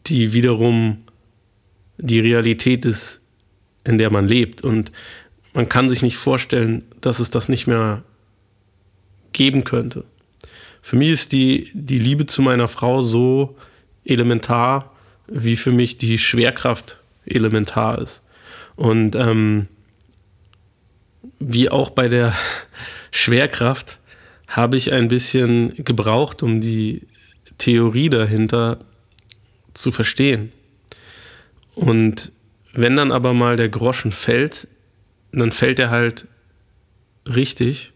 die 0.06 0.32
wiederum 0.32 0.98
die 1.98 2.20
Realität 2.20 2.84
ist, 2.84 3.20
in 3.84 3.98
der 3.98 4.10
man 4.10 4.28
lebt. 4.28 4.62
Und 4.62 4.92
man 5.52 5.68
kann 5.68 5.88
sich 5.88 6.02
nicht 6.02 6.16
vorstellen, 6.16 6.82
dass 7.00 7.18
es 7.18 7.30
das 7.30 7.48
nicht 7.48 7.66
mehr 7.66 8.02
geben 9.32 9.64
könnte. 9.64 10.04
Für 10.82 10.96
mich 10.96 11.10
ist 11.10 11.32
die, 11.32 11.70
die 11.72 11.98
Liebe 11.98 12.26
zu 12.26 12.42
meiner 12.42 12.68
Frau 12.68 13.00
so 13.00 13.56
elementar, 14.04 14.92
wie 15.26 15.56
für 15.56 15.72
mich 15.72 15.96
die 15.96 16.18
Schwerkraft 16.18 16.98
elementar 17.24 17.98
ist. 17.98 18.20
Und 18.76 19.16
ähm, 19.16 19.68
wie 21.38 21.70
auch 21.70 21.90
bei 21.90 22.08
der 22.08 22.34
Schwerkraft 23.10 23.98
habe 24.48 24.76
ich 24.76 24.92
ein 24.92 25.08
bisschen 25.08 25.74
gebraucht, 25.76 26.42
um 26.42 26.60
die 26.60 27.02
Theorie 27.58 28.10
dahinter 28.10 28.78
zu 29.72 29.90
verstehen. 29.92 30.52
Und 31.74 32.32
wenn 32.72 32.96
dann 32.96 33.12
aber 33.12 33.34
mal 33.34 33.56
der 33.56 33.68
Groschen 33.68 34.12
fällt, 34.12 34.68
dann 35.32 35.52
fällt 35.52 35.78
er 35.78 35.90
halt 35.90 36.26
richtig 37.26 37.92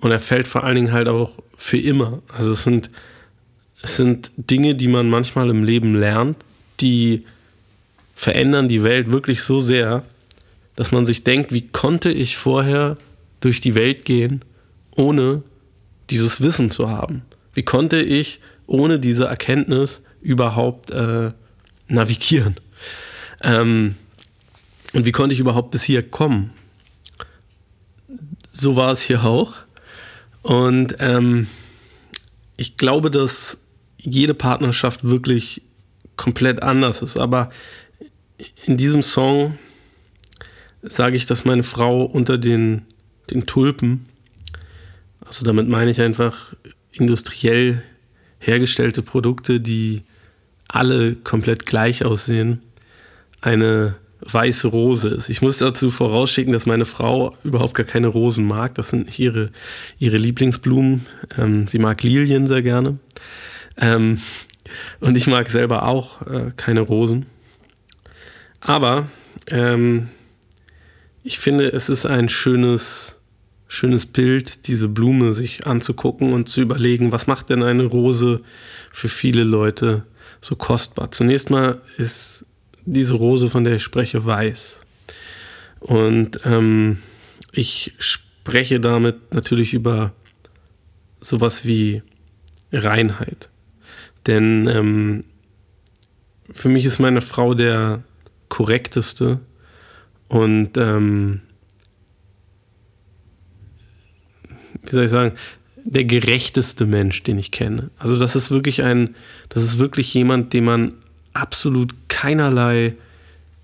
und 0.00 0.10
er 0.10 0.20
fällt 0.20 0.48
vor 0.48 0.64
allen 0.64 0.74
Dingen 0.74 0.92
halt 0.92 1.08
auch 1.08 1.38
für 1.56 1.78
immer. 1.78 2.22
Also 2.28 2.52
es 2.52 2.64
sind, 2.64 2.90
es 3.82 3.96
sind 3.96 4.30
Dinge, 4.36 4.74
die 4.74 4.88
man 4.88 5.08
manchmal 5.08 5.48
im 5.48 5.62
Leben 5.62 5.94
lernt, 5.94 6.36
die 6.80 7.24
verändern 8.14 8.68
die 8.68 8.82
Welt 8.82 9.12
wirklich 9.12 9.42
so 9.42 9.60
sehr, 9.60 10.02
dass 10.76 10.92
man 10.92 11.06
sich 11.06 11.24
denkt, 11.24 11.52
wie 11.52 11.68
konnte 11.68 12.10
ich 12.10 12.36
vorher 12.36 12.96
durch 13.40 13.60
die 13.60 13.74
Welt 13.74 14.04
gehen, 14.04 14.42
ohne 14.96 15.42
dieses 16.10 16.40
Wissen 16.40 16.70
zu 16.70 16.88
haben? 16.88 17.22
Wie 17.54 17.62
konnte 17.62 18.00
ich 18.00 18.40
ohne 18.66 18.98
diese 18.98 19.26
Erkenntnis 19.26 20.02
überhaupt 20.20 20.90
äh, 20.90 21.32
navigieren? 21.88 22.56
Ähm, 23.42 23.96
und 24.92 25.06
wie 25.06 25.12
konnte 25.12 25.34
ich 25.34 25.40
überhaupt 25.40 25.70
bis 25.70 25.82
hier 25.82 26.02
kommen? 26.02 26.52
So 28.50 28.76
war 28.76 28.92
es 28.92 29.02
hier 29.02 29.24
auch. 29.24 29.54
Und 30.42 30.96
ähm, 30.98 31.46
ich 32.56 32.76
glaube, 32.76 33.10
dass 33.10 33.58
jede 33.98 34.34
Partnerschaft 34.34 35.04
wirklich 35.04 35.62
komplett 36.16 36.62
anders 36.62 37.02
ist. 37.02 37.16
Aber 37.16 37.50
in 38.66 38.76
diesem 38.76 39.02
Song 39.02 39.58
sage 40.82 41.16
ich, 41.16 41.26
dass 41.26 41.44
meine 41.44 41.62
Frau 41.62 42.04
unter 42.04 42.38
den, 42.38 42.82
den 43.30 43.46
Tulpen, 43.46 44.06
also 45.32 45.46
damit 45.46 45.66
meine 45.66 45.90
ich 45.90 45.98
einfach 46.02 46.52
industriell 46.90 47.82
hergestellte 48.38 49.00
Produkte, 49.00 49.60
die 49.60 50.02
alle 50.68 51.14
komplett 51.14 51.64
gleich 51.64 52.04
aussehen, 52.04 52.60
eine 53.40 53.96
weiße 54.20 54.68
Rose 54.68 55.08
ist. 55.08 55.30
Ich 55.30 55.40
muss 55.40 55.56
dazu 55.56 55.90
vorausschicken, 55.90 56.52
dass 56.52 56.66
meine 56.66 56.84
Frau 56.84 57.34
überhaupt 57.44 57.72
gar 57.72 57.86
keine 57.86 58.08
Rosen 58.08 58.46
mag. 58.46 58.74
Das 58.74 58.90
sind 58.90 59.06
nicht 59.06 59.18
ihre, 59.20 59.52
ihre 59.98 60.18
Lieblingsblumen. 60.18 61.06
Ähm, 61.38 61.66
sie 61.66 61.78
mag 61.78 62.02
Lilien 62.02 62.46
sehr 62.46 62.60
gerne. 62.60 62.98
Ähm, 63.78 64.20
und 65.00 65.16
ich 65.16 65.28
mag 65.28 65.48
selber 65.48 65.84
auch 65.84 66.20
äh, 66.26 66.52
keine 66.58 66.82
Rosen. 66.82 67.24
Aber 68.60 69.06
ähm, 69.50 70.10
ich 71.22 71.38
finde, 71.38 71.72
es 71.72 71.88
ist 71.88 72.04
ein 72.04 72.28
schönes, 72.28 73.18
schönes 73.72 74.04
Bild, 74.04 74.66
diese 74.68 74.86
Blume 74.86 75.32
sich 75.32 75.66
anzugucken 75.66 76.34
und 76.34 76.46
zu 76.46 76.60
überlegen, 76.60 77.10
was 77.10 77.26
macht 77.26 77.48
denn 77.48 77.62
eine 77.62 77.84
Rose 77.84 78.42
für 78.92 79.08
viele 79.08 79.44
Leute 79.44 80.04
so 80.42 80.56
kostbar. 80.56 81.10
Zunächst 81.10 81.48
mal 81.48 81.80
ist 81.96 82.44
diese 82.84 83.14
Rose, 83.14 83.48
von 83.48 83.64
der 83.64 83.76
ich 83.76 83.82
spreche, 83.82 84.26
weiß. 84.26 84.80
Und 85.80 86.38
ähm, 86.44 86.98
ich 87.52 87.94
spreche 87.98 88.78
damit 88.78 89.32
natürlich 89.32 89.72
über 89.72 90.12
sowas 91.22 91.64
wie 91.64 92.02
Reinheit. 92.72 93.48
Denn 94.26 94.68
ähm, 94.68 95.24
für 96.50 96.68
mich 96.68 96.84
ist 96.84 96.98
meine 96.98 97.22
Frau 97.22 97.54
der 97.54 98.02
korrekteste 98.50 99.40
und 100.28 100.76
ähm, 100.76 101.40
wie 104.82 104.90
soll 104.90 105.04
ich 105.04 105.10
sagen, 105.10 105.32
der 105.84 106.04
gerechteste 106.04 106.86
Mensch, 106.86 107.22
den 107.22 107.38
ich 107.38 107.50
kenne. 107.50 107.90
Also 107.98 108.16
das 108.16 108.36
ist 108.36 108.50
wirklich 108.50 108.82
ein, 108.82 109.14
das 109.48 109.64
ist 109.64 109.78
wirklich 109.78 110.12
jemand, 110.14 110.52
dem 110.52 110.64
man 110.64 110.92
absolut 111.32 111.94
keinerlei 112.08 112.94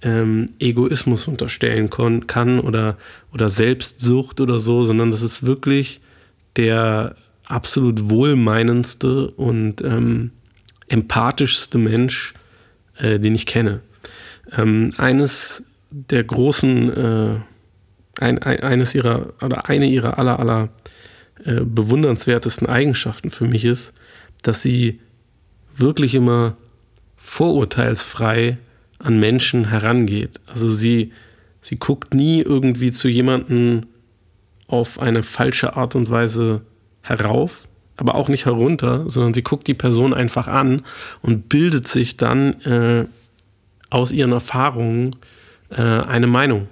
ähm, 0.03 0.51
Egoismus 0.59 1.29
unterstellen 1.29 1.91
kann 1.91 2.61
oder, 2.61 2.97
oder 3.33 3.49
Selbstsucht 3.49 4.41
oder 4.41 4.61
so, 4.61 4.85
sondern 4.85 5.11
das 5.11 5.23
ist 5.23 5.47
wirklich 5.47 6.01
der 6.57 7.17
absolut 7.47 8.11
wohlmeinendste 8.11 9.31
und 9.31 9.81
ähm, 9.83 10.33
empathischste 10.89 11.79
Mensch, 11.79 12.35
äh, 12.99 13.19
den 13.19 13.35
ich 13.35 13.47
kenne. 13.47 13.81
Ähm, 14.57 14.91
eines 14.97 15.65
der 15.91 16.25
großen, 16.25 16.97
äh, 16.97 17.37
ein, 18.19 18.43
ein, 18.43 18.61
eines 18.61 18.95
ihrer 18.95 19.33
oder 19.43 19.69
eine 19.69 19.87
ihrer 19.87 20.19
aller 20.19 20.39
aller 20.39 20.69
äh, 21.45 21.61
bewundernswertesten 21.61 22.67
Eigenschaften 22.67 23.31
für 23.31 23.45
mich 23.45 23.65
ist, 23.65 23.93
dass 24.43 24.63
sie 24.63 25.01
wirklich 25.77 26.15
immer 26.15 26.57
vorurteilsfrei 27.17 28.59
an 28.99 29.21
Menschen 29.21 29.69
herangeht. 29.69 30.41
Also 30.47 30.73
sie, 30.73 31.13
sie 31.63 31.77
guckt 31.77 32.15
nie 32.15 32.41
irgendwie 32.41 32.91
zu 32.91 33.09
jemandem 33.09 33.87
auf 34.67 34.99
eine 34.99 35.23
falsche 35.23 35.77
Art 35.77 35.95
und 35.95 36.11
Weise 36.11 36.63
herauf, 37.03 37.69
aber 37.97 38.17
auch 38.17 38.29
nicht 38.29 38.45
herunter, 38.45 39.09
sondern 39.09 39.35
sie 39.35 39.43
guckt 39.43 39.67
die 39.67 39.75
Person 39.75 40.13
einfach 40.15 40.49
an 40.49 40.83
und 41.23 41.49
bildet 41.49 41.89
sich 41.89 42.17
dann 42.17 42.61
äh, 42.63 43.07
aus 43.91 44.13
ihren 44.13 44.33
Erfahrungen 44.33 45.17
äh, 45.71 45.81
eine 45.81 46.27
Meinung 46.27 46.69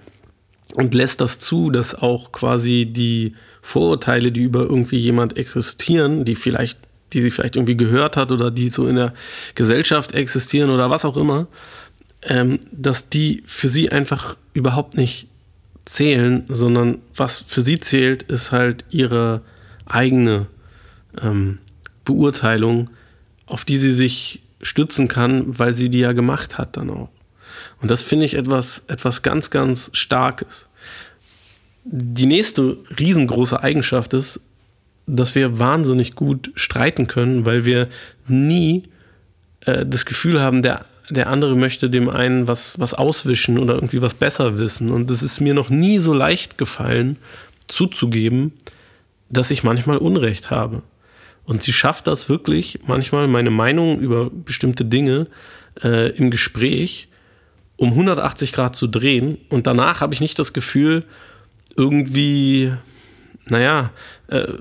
und 0.76 0.94
lässt 0.94 1.22
das 1.22 1.38
zu, 1.38 1.70
dass 1.70 1.94
auch 1.94 2.32
quasi 2.32 2.86
die 2.86 3.34
Vorurteile, 3.62 4.30
die 4.30 4.42
über 4.42 4.60
irgendwie 4.60 4.98
jemand 4.98 5.36
existieren, 5.38 6.26
die 6.26 6.36
vielleicht, 6.36 6.78
die 7.14 7.22
sie 7.22 7.30
vielleicht 7.30 7.56
irgendwie 7.56 7.78
gehört 7.78 8.18
hat 8.18 8.30
oder 8.30 8.50
die 8.50 8.68
so 8.68 8.86
in 8.86 8.96
der 8.96 9.14
Gesellschaft 9.54 10.12
existieren 10.12 10.68
oder 10.68 10.90
was 10.90 11.06
auch 11.06 11.16
immer, 11.16 11.46
ähm, 12.22 12.60
dass 12.70 13.08
die 13.08 13.42
für 13.46 13.68
sie 13.68 13.90
einfach 13.90 14.36
überhaupt 14.52 14.98
nicht 14.98 15.28
zählen, 15.86 16.44
sondern 16.48 16.98
was 17.14 17.40
für 17.40 17.62
sie 17.62 17.80
zählt, 17.80 18.24
ist 18.24 18.52
halt 18.52 18.84
ihre 18.90 19.40
eigene 19.86 20.46
ähm, 21.22 21.58
Beurteilung, 22.04 22.90
auf 23.46 23.64
die 23.64 23.78
sie 23.78 23.94
sich 23.94 24.42
stützen 24.60 25.08
kann, 25.08 25.58
weil 25.58 25.74
sie 25.74 25.88
die 25.88 26.00
ja 26.00 26.12
gemacht 26.12 26.58
hat 26.58 26.76
dann 26.76 26.90
auch. 26.90 27.08
Und 27.80 27.90
das 27.90 28.02
finde 28.02 28.24
ich 28.24 28.34
etwas, 28.34 28.84
etwas 28.88 29.22
ganz, 29.22 29.50
ganz 29.50 29.90
Starkes. 29.92 30.68
Die 31.84 32.26
nächste 32.26 32.78
riesengroße 32.98 33.62
Eigenschaft 33.62 34.14
ist, 34.14 34.40
dass 35.06 35.34
wir 35.34 35.58
wahnsinnig 35.58 36.14
gut 36.14 36.50
streiten 36.56 37.06
können, 37.06 37.46
weil 37.46 37.64
wir 37.64 37.88
nie 38.26 38.84
äh, 39.60 39.86
das 39.86 40.04
Gefühl 40.04 40.40
haben, 40.40 40.62
der, 40.62 40.84
der 41.10 41.28
andere 41.28 41.54
möchte 41.54 41.88
dem 41.88 42.08
einen 42.08 42.48
was, 42.48 42.78
was 42.80 42.94
auswischen 42.94 43.58
oder 43.58 43.74
irgendwie 43.74 44.02
was 44.02 44.14
besser 44.14 44.58
wissen. 44.58 44.90
Und 44.90 45.10
es 45.10 45.22
ist 45.22 45.40
mir 45.40 45.54
noch 45.54 45.70
nie 45.70 45.98
so 45.98 46.12
leicht 46.12 46.58
gefallen, 46.58 47.18
zuzugeben, 47.68 48.52
dass 49.28 49.50
ich 49.50 49.62
manchmal 49.62 49.98
Unrecht 49.98 50.50
habe. 50.50 50.82
Und 51.44 51.62
sie 51.62 51.72
schafft 51.72 52.08
das 52.08 52.28
wirklich, 52.28 52.80
manchmal 52.86 53.28
meine 53.28 53.50
Meinung 53.50 54.00
über 54.00 54.30
bestimmte 54.30 54.84
Dinge 54.84 55.28
äh, 55.82 56.10
im 56.16 56.30
Gespräch 56.30 57.08
um 57.76 57.90
180 57.90 58.52
Grad 58.52 58.76
zu 58.76 58.86
drehen. 58.86 59.38
Und 59.48 59.66
danach 59.66 60.00
habe 60.00 60.14
ich 60.14 60.20
nicht 60.20 60.38
das 60.38 60.52
Gefühl, 60.52 61.04
irgendwie, 61.76 62.72
naja, 63.46 63.90
äh, 64.28 64.52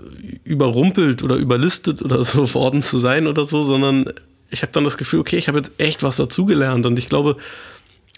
überrumpelt 0.44 1.24
oder 1.24 1.36
überlistet 1.36 2.02
oder 2.02 2.24
so 2.24 2.54
worden 2.54 2.82
zu 2.82 3.00
sein 3.00 3.28
oder 3.28 3.46
so, 3.46 3.64
sondern 3.64 4.12
ich 4.50 4.62
habe 4.62 4.72
dann 4.72 4.84
das 4.84 4.98
Gefühl, 4.98 5.20
okay, 5.20 5.38
ich 5.38 5.48
habe 5.48 5.58
jetzt 5.58 5.72
echt 5.78 6.04
was 6.04 6.18
dazugelernt. 6.18 6.86
Und 6.86 7.00
ich 7.00 7.10
glaube, 7.10 7.38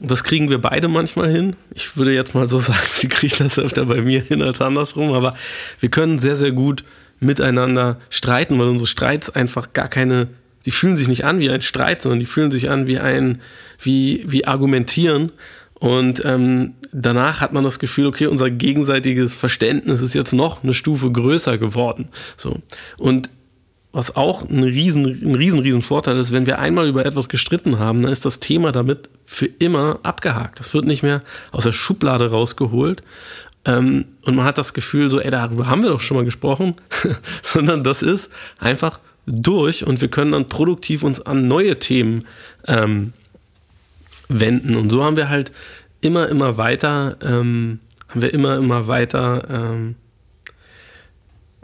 das 0.02 0.24
kriegen 0.24 0.50
wir 0.50 0.60
beide 0.60 0.88
manchmal 0.88 1.30
hin. 1.30 1.56
Ich 1.74 1.98
würde 1.98 2.14
jetzt 2.14 2.36
mal 2.36 2.48
so 2.48 2.60
sagen, 2.60 2.80
sie 2.92 3.08
kriegt 3.08 3.40
das 3.40 3.60
öfter 3.60 3.86
bei 3.86 4.02
mir 4.02 4.22
hin 4.22 4.42
als 4.42 4.62
andersrum, 4.62 5.14
aber 5.14 5.36
wir 5.80 5.90
können 5.90 6.20
sehr, 6.20 6.36
sehr 6.36 6.52
gut 6.52 6.84
miteinander 7.20 8.00
streiten, 8.10 8.60
weil 8.60 8.68
unsere 8.68 8.88
Streits 8.88 9.30
einfach 9.30 9.72
gar 9.72 9.88
keine, 9.88 10.28
die 10.66 10.72
fühlen 10.72 10.98
sich 10.98 11.08
nicht 11.08 11.26
an 11.26 11.40
wie 11.40 11.50
ein 11.50 11.62
Streit, 11.62 12.02
sondern 12.02 12.20
die 12.20 12.28
fühlen 12.28 12.52
sich 12.52 12.70
an 12.70 12.86
wie 12.86 13.00
ein, 13.00 13.42
wie, 13.80 14.24
wie 14.28 14.46
argumentieren. 14.46 15.32
Und 15.80 16.24
ähm, 16.26 16.74
danach 16.92 17.42
hat 17.42 17.54
man 17.54 17.64
das 17.64 17.80
Gefühl, 17.80 18.08
okay, 18.08 18.28
unser 18.28 18.50
gegenseitiges 18.50 19.36
Verständnis 19.36 20.02
ist 20.02 20.16
jetzt 20.16 20.34
noch 20.34 20.64
eine 20.64 20.74
Stufe 20.74 21.12
größer 21.12 21.58
geworden. 21.58 22.10
So. 22.36 22.62
Und 22.98 23.30
was 23.92 24.16
auch 24.16 24.48
ein 24.48 24.64
riesen, 24.64 25.06
ein 25.06 25.36
riesen, 25.36 25.60
riesen 25.60 25.82
Vorteil 25.82 26.18
ist, 26.18 26.32
wenn 26.32 26.46
wir 26.46 26.60
einmal 26.60 26.88
über 26.88 27.06
etwas 27.06 27.30
gestritten 27.30 27.80
haben, 27.80 28.02
dann 28.02 28.12
ist 28.12 28.26
das 28.26 28.40
Thema 28.40 28.72
damit 28.72 29.10
für 29.26 29.46
immer 29.46 30.00
abgehakt. 30.04 30.60
Das 30.60 30.74
wird 30.74 30.86
nicht 30.86 31.04
mehr 31.04 31.22
aus 31.52 31.64
der 31.64 31.72
Schublade 31.72 32.30
rausgeholt. 32.30 33.02
Ähm, 33.66 34.06
und 34.24 34.36
man 34.36 34.46
hat 34.46 34.58
das 34.58 34.74
Gefühl, 34.74 35.10
so, 35.10 35.20
ey, 35.20 35.32
darüber 35.32 35.68
haben 35.68 35.82
wir 35.82 35.90
doch 35.90 36.02
schon 36.02 36.18
mal 36.18 36.26
gesprochen, 36.26 36.76
sondern 37.44 37.84
das 37.84 38.02
ist 38.02 38.30
einfach 38.60 39.00
durch 39.26 39.86
und 39.86 40.00
wir 40.00 40.08
können 40.08 40.32
dann 40.32 40.48
produktiv 40.48 41.04
uns 41.04 41.20
an 41.20 41.48
neue 41.48 41.80
Themen 41.80 42.26
ähm, 42.66 43.14
wenden. 44.30 44.76
Und 44.76 44.90
so 44.90 45.04
haben 45.04 45.18
wir 45.18 45.30
halt 45.30 45.52
immer, 46.02 46.30
immer 46.30 46.58
weiter, 46.58 47.18
ähm, 47.22 47.80
haben 48.10 48.22
wir 48.22 48.34
immer, 48.34 48.58
immer 48.58 48.88
weiter 48.88 49.48
ähm, 49.50 49.96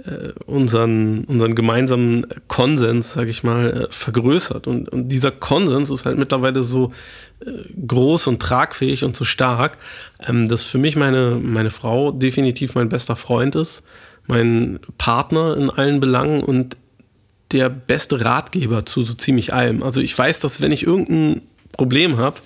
äh, 0.06 0.34
unseren, 0.46 1.24
unseren 1.26 1.56
gemeinsamen 1.56 2.26
Konsens, 2.48 3.14
sage 3.14 3.30
ich 3.30 3.44
mal, 3.44 3.84
äh, 3.84 3.88
vergrößert. 3.90 4.68
Und, 4.68 4.90
und 4.90 5.10
dieser 5.10 5.32
Konsens 5.32 5.90
ist 5.90 6.06
halt 6.06 6.18
mittlerweile 6.18 6.64
so 6.64 6.92
äh, 7.46 7.52
groß 7.88 8.28
und 8.28 8.42
tragfähig 8.42 9.04
und 9.04 9.16
so 9.16 9.24
stark, 9.24 9.78
ähm, 10.20 10.50
dass 10.50 10.64
für 10.64 10.78
mich 10.78 10.96
meine, 10.96 11.40
meine 11.42 11.70
Frau 11.70 12.12
definitiv 12.12 12.76
mein 12.76 12.90
bester 12.90 13.16
Freund 13.16 13.56
ist, 13.56 13.84
mein 14.28 14.80
Partner 14.98 15.56
in 15.58 15.70
allen 15.70 16.00
Belangen 16.00 16.44
und 16.44 16.76
der 17.52 17.70
beste 17.70 18.26
Ratgeber 18.26 18.86
zu 18.86 19.04
so 19.04 19.14
ziemlich 19.14 19.54
allem. 19.54 19.84
Also 19.84 20.02
ich 20.02 20.18
weiß, 20.18 20.40
dass 20.40 20.62
wenn 20.62 20.72
ich 20.72 20.86
irgendein 20.86 21.42
Problem 21.74 22.18
habe, 22.18 22.38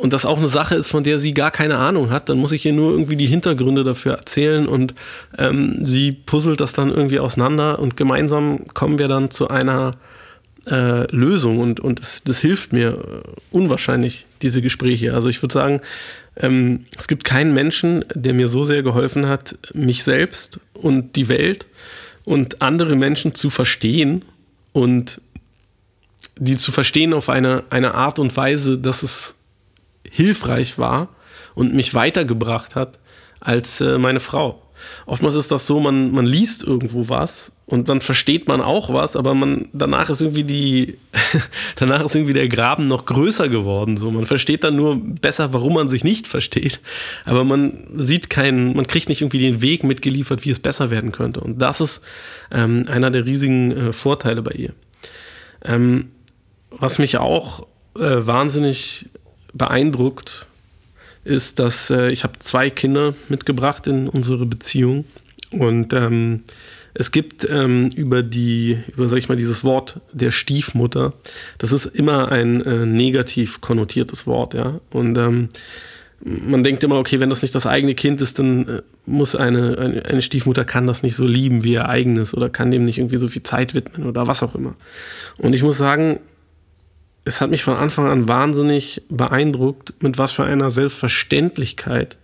und 0.00 0.14
das 0.14 0.24
auch 0.24 0.38
eine 0.38 0.48
Sache 0.48 0.76
ist, 0.76 0.88
von 0.88 1.04
der 1.04 1.18
sie 1.18 1.34
gar 1.34 1.50
keine 1.50 1.76
Ahnung 1.76 2.10
hat, 2.10 2.30
dann 2.30 2.38
muss 2.38 2.52
ich 2.52 2.64
ihr 2.64 2.72
nur 2.72 2.92
irgendwie 2.92 3.16
die 3.16 3.26
Hintergründe 3.26 3.84
dafür 3.84 4.14
erzählen 4.14 4.66
und 4.66 4.94
ähm, 5.36 5.84
sie 5.84 6.12
puzzelt 6.12 6.60
das 6.60 6.72
dann 6.72 6.88
irgendwie 6.88 7.18
auseinander 7.18 7.78
und 7.78 7.96
gemeinsam 7.98 8.64
kommen 8.72 8.98
wir 8.98 9.08
dann 9.08 9.30
zu 9.30 9.48
einer 9.48 9.98
äh, 10.66 11.04
Lösung 11.14 11.58
und, 11.58 11.80
und 11.80 12.00
das, 12.00 12.22
das 12.24 12.40
hilft 12.40 12.72
mir 12.72 12.92
äh, 12.92 13.28
unwahrscheinlich, 13.50 14.26
diese 14.42 14.62
Gespräche. 14.62 15.12
Also 15.12 15.28
ich 15.28 15.42
würde 15.42 15.52
sagen, 15.52 15.80
ähm, 16.36 16.86
es 16.96 17.06
gibt 17.06 17.24
keinen 17.24 17.52
Menschen, 17.52 18.04
der 18.14 18.32
mir 18.32 18.48
so 18.48 18.64
sehr 18.64 18.82
geholfen 18.82 19.28
hat, 19.28 19.56
mich 19.74 20.02
selbst 20.02 20.60
und 20.72 21.14
die 21.16 21.28
Welt 21.28 21.66
und 22.24 22.62
andere 22.62 22.96
Menschen 22.96 23.34
zu 23.34 23.50
verstehen 23.50 24.24
und 24.72 25.20
die 26.40 26.56
zu 26.56 26.72
verstehen 26.72 27.12
auf 27.12 27.28
eine, 27.28 27.64
eine 27.70 27.94
Art 27.94 28.18
und 28.18 28.36
Weise, 28.36 28.78
dass 28.78 29.02
es 29.02 29.36
hilfreich 30.02 30.78
war 30.78 31.08
und 31.54 31.74
mich 31.74 31.94
weitergebracht 31.94 32.74
hat 32.74 32.98
als 33.40 33.80
äh, 33.80 33.98
meine 33.98 34.20
Frau. 34.20 34.62
Oftmals 35.04 35.34
ist 35.34 35.52
das 35.52 35.66
so, 35.66 35.78
man, 35.78 36.10
man 36.12 36.24
liest 36.24 36.64
irgendwo 36.64 37.10
was 37.10 37.52
und 37.66 37.90
dann 37.90 38.00
versteht 38.00 38.48
man 38.48 38.62
auch 38.62 38.92
was, 38.92 39.14
aber 39.14 39.34
man, 39.34 39.68
danach 39.74 40.08
ist 40.08 40.22
irgendwie 40.22 40.44
die, 40.44 40.98
danach 41.76 42.02
ist 42.02 42.14
irgendwie 42.14 42.32
der 42.32 42.48
Graben 42.48 42.88
noch 42.88 43.04
größer 43.04 43.50
geworden. 43.50 43.98
So. 43.98 44.10
Man 44.10 44.24
versteht 44.24 44.64
dann 44.64 44.76
nur 44.76 44.96
besser, 44.98 45.52
warum 45.52 45.74
man 45.74 45.90
sich 45.90 46.02
nicht 46.02 46.26
versteht. 46.26 46.80
Aber 47.26 47.44
man 47.44 47.86
sieht 47.96 48.30
keinen, 48.30 48.74
man 48.74 48.86
kriegt 48.86 49.10
nicht 49.10 49.20
irgendwie 49.20 49.40
den 49.40 49.60
Weg 49.60 49.84
mitgeliefert, 49.84 50.46
wie 50.46 50.50
es 50.50 50.58
besser 50.58 50.90
werden 50.90 51.12
könnte. 51.12 51.40
Und 51.40 51.60
das 51.60 51.82
ist 51.82 52.02
ähm, 52.50 52.86
einer 52.88 53.10
der 53.10 53.26
riesigen 53.26 53.72
äh, 53.72 53.92
Vorteile 53.92 54.40
bei 54.40 54.52
ihr. 54.52 54.72
Ähm, 55.62 56.12
was 56.70 56.98
mich 56.98 57.18
auch 57.18 57.66
äh, 57.96 58.26
wahnsinnig 58.26 59.08
beeindruckt, 59.52 60.46
ist, 61.24 61.58
dass 61.58 61.90
äh, 61.90 62.10
ich 62.10 62.24
habe 62.24 62.38
zwei 62.38 62.70
Kinder 62.70 63.14
mitgebracht 63.28 63.86
in 63.86 64.08
unsere 64.08 64.46
Beziehung 64.46 65.04
und 65.50 65.92
ähm, 65.92 66.44
es 66.94 67.12
gibt 67.12 67.48
ähm, 67.48 67.88
über 67.94 68.22
die, 68.22 68.78
über 68.94 69.08
sag 69.08 69.18
ich 69.18 69.28
mal, 69.28 69.36
dieses 69.36 69.62
Wort 69.62 70.00
der 70.12 70.30
Stiefmutter, 70.30 71.12
das 71.58 71.72
ist 71.72 71.86
immer 71.86 72.32
ein 72.32 72.62
äh, 72.62 72.86
negativ 72.86 73.60
konnotiertes 73.60 74.26
Wort, 74.26 74.54
ja. 74.54 74.80
Und 74.90 75.16
ähm, 75.16 75.48
man 76.22 76.64
denkt 76.64 76.84
immer, 76.84 76.98
okay, 76.98 77.20
wenn 77.20 77.30
das 77.30 77.42
nicht 77.42 77.54
das 77.54 77.66
eigene 77.66 77.94
Kind 77.94 78.20
ist, 78.20 78.38
dann 78.38 78.68
äh, 78.68 78.82
muss 79.06 79.34
eine, 79.34 79.78
eine, 79.78 80.04
eine, 80.04 80.22
Stiefmutter 80.22 80.64
kann 80.64 80.86
das 80.86 81.02
nicht 81.02 81.16
so 81.16 81.26
lieben 81.26 81.62
wie 81.62 81.72
ihr 81.72 81.88
eigenes 81.88 82.34
oder 82.34 82.50
kann 82.50 82.70
dem 82.70 82.82
nicht 82.82 82.98
irgendwie 82.98 83.16
so 83.16 83.28
viel 83.28 83.42
Zeit 83.42 83.74
widmen 83.74 84.06
oder 84.06 84.26
was 84.26 84.42
auch 84.42 84.54
immer. 84.54 84.74
Und 85.38 85.54
ich 85.54 85.62
muss 85.62 85.78
sagen, 85.78 86.20
es 87.30 87.40
hat 87.40 87.50
mich 87.50 87.62
von 87.62 87.76
Anfang 87.76 88.08
an 88.08 88.26
wahnsinnig 88.26 89.02
beeindruckt, 89.08 89.94
mit 90.02 90.18
was 90.18 90.32
für 90.32 90.42
einer 90.42 90.72
Selbstverständlichkeit 90.72 92.16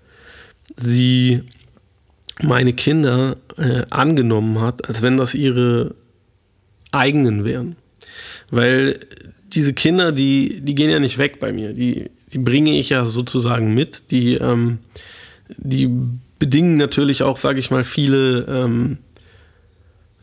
sie 0.75 1.43
meine 2.43 2.73
Kinder 2.73 3.37
äh, 3.57 3.85
angenommen 3.89 4.61
hat, 4.61 4.89
als 4.89 5.03
wenn 5.03 5.17
das 5.17 5.35
ihre 5.35 5.95
eigenen 6.91 7.45
wären. 7.45 7.77
Weil 8.51 8.99
diese 9.53 9.75
Kinder, 9.75 10.11
die, 10.11 10.61
die 10.61 10.75
gehen 10.75 10.91
ja 10.91 10.99
nicht 10.99 11.19
weg 11.19 11.39
bei 11.39 11.53
mir. 11.53 11.73
Die, 11.73 12.11
die 12.33 12.39
bringe 12.39 12.77
ich 12.77 12.91
ja 12.91 13.05
sozusagen 13.05 13.75
mit. 13.75 14.11
Die, 14.11 14.35
ähm, 14.35 14.79
die 15.57 15.89
bedingen 16.41 16.77
natürlich 16.77 17.23
auch, 17.23 17.37
sage 17.37 17.61
ich 17.61 17.71
mal, 17.71 17.85
viele, 17.85 18.41
ähm, 18.49 18.99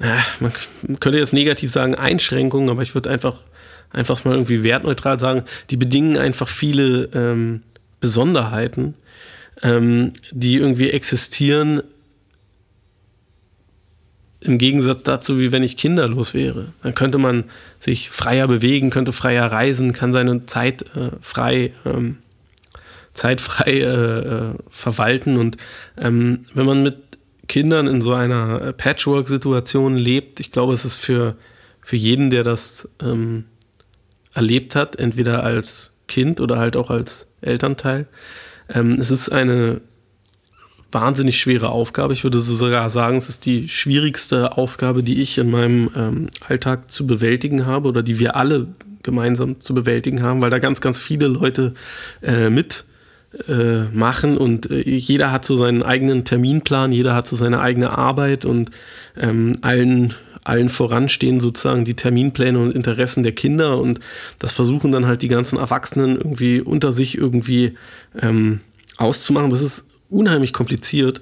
ja, 0.02 0.18
man 0.42 0.52
könnte 1.00 1.20
jetzt 1.20 1.32
negativ 1.32 1.72
sagen, 1.72 1.96
Einschränkungen, 1.96 2.70
aber 2.70 2.82
ich 2.82 2.94
würde 2.94 3.10
einfach 3.10 3.40
einfach 3.94 4.24
mal 4.26 4.34
irgendwie 4.34 4.64
wertneutral 4.64 5.20
sagen, 5.20 5.44
die 5.70 5.78
bedingen 5.78 6.18
einfach 6.18 6.48
viele 6.48 7.10
ähm, 7.14 7.62
Besonderheiten, 8.00 8.96
ähm, 9.62 10.14
die 10.32 10.56
irgendwie 10.56 10.90
existieren 10.90 11.82
im 14.42 14.58
Gegensatz 14.58 15.04
dazu, 15.04 15.40
wie 15.40 15.54
wenn 15.54 15.64
ich 15.64 15.78
kinderlos 15.78 16.34
wäre. 16.34 16.74
Dann 16.82 16.94
könnte 16.94 17.18
man 17.18 17.46
sich 17.80 18.10
freier 18.10 18.48
bewegen, 18.48 18.90
könnte 18.90 19.14
freier 19.14 19.46
reisen, 19.46 19.94
kann 19.94 20.12
seine 20.12 20.46
Zeit 20.48 20.82
äh, 20.98 21.12
frei, 21.22 21.72
ähm, 21.86 22.18
zeitfrei 23.14 23.72
äh, 23.72 24.20
äh, 24.20 24.54
verwalten. 24.70 25.38
Und 25.38 25.56
ähm, 25.98 26.46
wenn 26.54 26.66
man 26.66 26.84
mit 26.84 26.98
Kindern 27.48 27.88
in 27.88 28.02
so 28.02 28.14
einer 28.14 28.62
äh, 28.62 28.74
Patchwork-Situation 28.74 29.96
lebt. 29.96 30.40
Ich 30.40 30.52
glaube, 30.52 30.74
es 30.74 30.86
ist 30.86 30.96
für, 30.96 31.36
für 31.82 31.96
jeden, 31.96 32.30
der 32.30 32.44
das 32.44 32.90
ähm, 33.02 33.46
erlebt 34.34 34.76
hat, 34.76 34.98
entweder 34.98 35.44
als 35.44 35.92
Kind 36.08 36.42
oder 36.42 36.58
halt 36.58 36.76
auch 36.76 36.90
als 36.90 37.28
Elternteil. 37.42 38.08
Ähm, 38.70 38.98
es 39.00 39.12
ist 39.12 39.30
eine 39.30 39.82
wahnsinnig 40.92 41.40
schwere 41.40 41.70
Aufgabe. 41.70 42.14
Ich 42.14 42.24
würde 42.24 42.40
sogar 42.40 42.90
sagen, 42.90 43.18
es 43.18 43.30
ist 43.30 43.46
die 43.46 43.68
schwierigste 43.68 44.58
Aufgabe, 44.58 45.04
die 45.04 45.22
ich 45.22 45.38
in 45.38 45.50
meinem 45.50 45.90
ähm, 45.96 46.28
Alltag 46.48 46.92
zu 46.92 47.08
bewältigen 47.08 47.66
habe 47.66 47.90
oder 47.90 48.04
die 48.04 48.20
wir 48.20 48.36
alle 48.36 48.68
gemeinsam 49.02 49.60
zu 49.60 49.74
bewältigen 49.74 50.22
haben, 50.22 50.42
weil 50.42 50.50
da 50.50 50.60
ganz, 50.60 50.82
ganz 50.82 51.02
viele 51.02 51.28
Leute 51.28 51.74
äh, 52.22 52.50
mit 52.50 52.86
äh, 53.48 53.84
machen 53.92 54.38
und 54.38 54.70
äh, 54.70 54.82
jeder 54.82 55.32
hat 55.32 55.44
so 55.46 55.56
seinen 55.56 55.84
eigenen 55.84 56.24
Terminplan, 56.24 56.92
jeder 56.92 57.16
hat 57.16 57.28
so 57.28 57.36
seine 57.36 57.60
eigene 57.60 57.98
Arbeit 57.98 58.46
und 58.46 58.72
ähm, 59.18 59.58
allen 59.62 60.14
allen 60.44 60.70
voranstehen 60.70 61.40
sozusagen 61.40 61.86
die 61.86 61.96
Terminpläne 61.96 62.60
und 62.60 62.72
Interessen 62.72 63.24
der 63.24 63.34
Kinder 63.34 63.80
und 63.80 64.00
das 64.40 64.52
versuchen 64.52 64.92
dann 64.92 65.06
halt 65.06 65.22
die 65.22 65.28
ganzen 65.28 65.58
Erwachsenen 65.58 66.18
irgendwie 66.18 66.62
unter 66.62 66.92
sich 66.94 67.18
irgendwie 67.18 67.76
ähm, 68.20 68.62
auszumachen. 68.98 69.50
Das 69.50 69.62
ist 69.62 69.86
unheimlich 70.10 70.54
kompliziert 70.54 71.22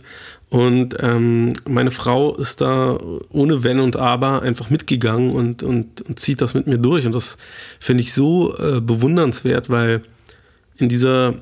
und 0.50 0.98
ähm, 1.00 1.54
meine 1.66 1.92
Frau 1.92 2.36
ist 2.36 2.60
da 2.60 2.98
ohne 3.30 3.64
Wenn 3.64 3.80
und 3.80 3.96
Aber 3.96 4.42
einfach 4.42 4.70
mitgegangen 4.70 5.32
und, 5.32 5.64
und, 5.64 6.02
und 6.02 6.20
zieht 6.20 6.42
das 6.42 6.54
mit 6.54 6.68
mir 6.68 6.78
durch 6.78 7.06
und 7.06 7.16
das 7.16 7.38
finde 7.80 8.02
ich 8.02 8.14
so 8.14 8.58
äh, 8.58 8.82
bewundernswert, 8.82 9.70
weil 9.70 10.02
in 10.76 10.90
dieser 10.90 11.36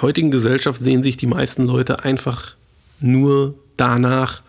heutigen 0.00 0.32
Gesellschaft 0.32 0.80
sehen 0.80 1.02
sich 1.02 1.16
die 1.16 1.28
meisten 1.28 1.62
Leute 1.62 2.02
einfach 2.02 2.56
nur 2.98 3.54
danach, 3.76 4.42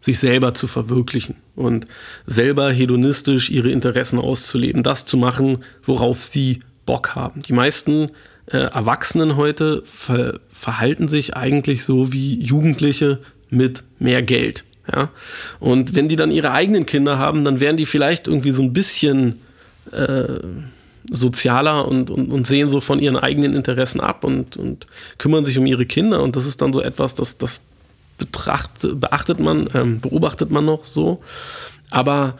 sich 0.00 0.18
selber 0.18 0.54
zu 0.54 0.66
verwirklichen 0.66 1.36
und 1.56 1.86
selber 2.26 2.70
hedonistisch 2.70 3.50
ihre 3.50 3.70
Interessen 3.70 4.18
auszuleben, 4.18 4.82
das 4.82 5.04
zu 5.04 5.16
machen, 5.16 5.58
worauf 5.82 6.22
sie 6.22 6.60
Bock 6.86 7.14
haben. 7.14 7.42
Die 7.42 7.52
meisten 7.52 8.10
äh, 8.46 8.58
Erwachsenen 8.58 9.36
heute 9.36 9.82
ver 9.84 10.40
verhalten 10.52 11.08
sich 11.08 11.36
eigentlich 11.36 11.84
so 11.84 12.12
wie 12.12 12.40
Jugendliche 12.40 13.20
mit 13.50 13.82
mehr 13.98 14.22
Geld. 14.22 14.64
Ja? 14.90 15.10
Und 15.60 15.94
wenn 15.94 16.08
die 16.08 16.16
dann 16.16 16.30
ihre 16.30 16.52
eigenen 16.52 16.86
Kinder 16.86 17.18
haben, 17.18 17.44
dann 17.44 17.60
werden 17.60 17.76
die 17.76 17.86
vielleicht 17.86 18.26
irgendwie 18.26 18.52
so 18.52 18.62
ein 18.62 18.72
bisschen 18.72 19.40
äh, 19.92 20.38
sozialer 21.10 21.86
und, 21.88 22.10
und, 22.10 22.30
und, 22.30 22.46
sehen 22.46 22.70
so 22.70 22.80
von 22.80 22.98
ihren 22.98 23.16
eigenen 23.16 23.54
Interessen 23.54 24.00
ab 24.00 24.24
und, 24.24 24.56
und 24.56 24.86
kümmern 25.16 25.44
sich 25.44 25.58
um 25.58 25.66
ihre 25.66 25.86
Kinder. 25.86 26.22
Und 26.22 26.36
das 26.36 26.46
ist 26.46 26.60
dann 26.60 26.72
so 26.72 26.82
etwas, 26.82 27.14
das, 27.14 27.38
das 27.38 27.62
betracht, 28.18 28.70
beachtet 29.00 29.40
man, 29.40 29.68
ähm, 29.74 30.00
beobachtet 30.00 30.50
man 30.50 30.64
noch 30.64 30.84
so. 30.84 31.22
Aber 31.90 32.38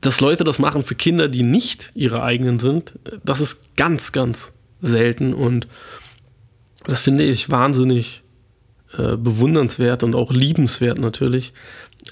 dass 0.00 0.20
Leute 0.20 0.44
das 0.44 0.58
machen 0.58 0.82
für 0.82 0.94
Kinder, 0.94 1.28
die 1.28 1.42
nicht 1.42 1.90
ihre 1.94 2.22
eigenen 2.22 2.58
sind, 2.58 2.98
das 3.24 3.40
ist 3.40 3.76
ganz, 3.76 4.12
ganz 4.12 4.52
selten. 4.80 5.34
Und 5.34 5.66
das 6.84 7.00
finde 7.00 7.24
ich 7.24 7.50
wahnsinnig 7.50 8.22
äh, 8.96 9.16
bewundernswert 9.16 10.02
und 10.02 10.14
auch 10.14 10.32
liebenswert 10.32 10.98
natürlich, 10.98 11.52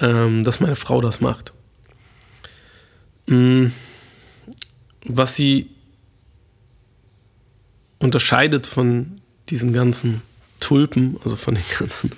ähm, 0.00 0.44
dass 0.44 0.60
meine 0.60 0.76
Frau 0.76 1.00
das 1.00 1.20
macht. 1.20 1.54
Mhm 3.26 3.72
was 5.08 5.34
sie 5.34 5.70
unterscheidet 7.98 8.66
von 8.66 9.20
diesen 9.48 9.72
ganzen 9.72 10.22
Tulpen, 10.60 11.18
also 11.24 11.36
von 11.36 11.54
den 11.54 11.64
ganzen 11.78 12.12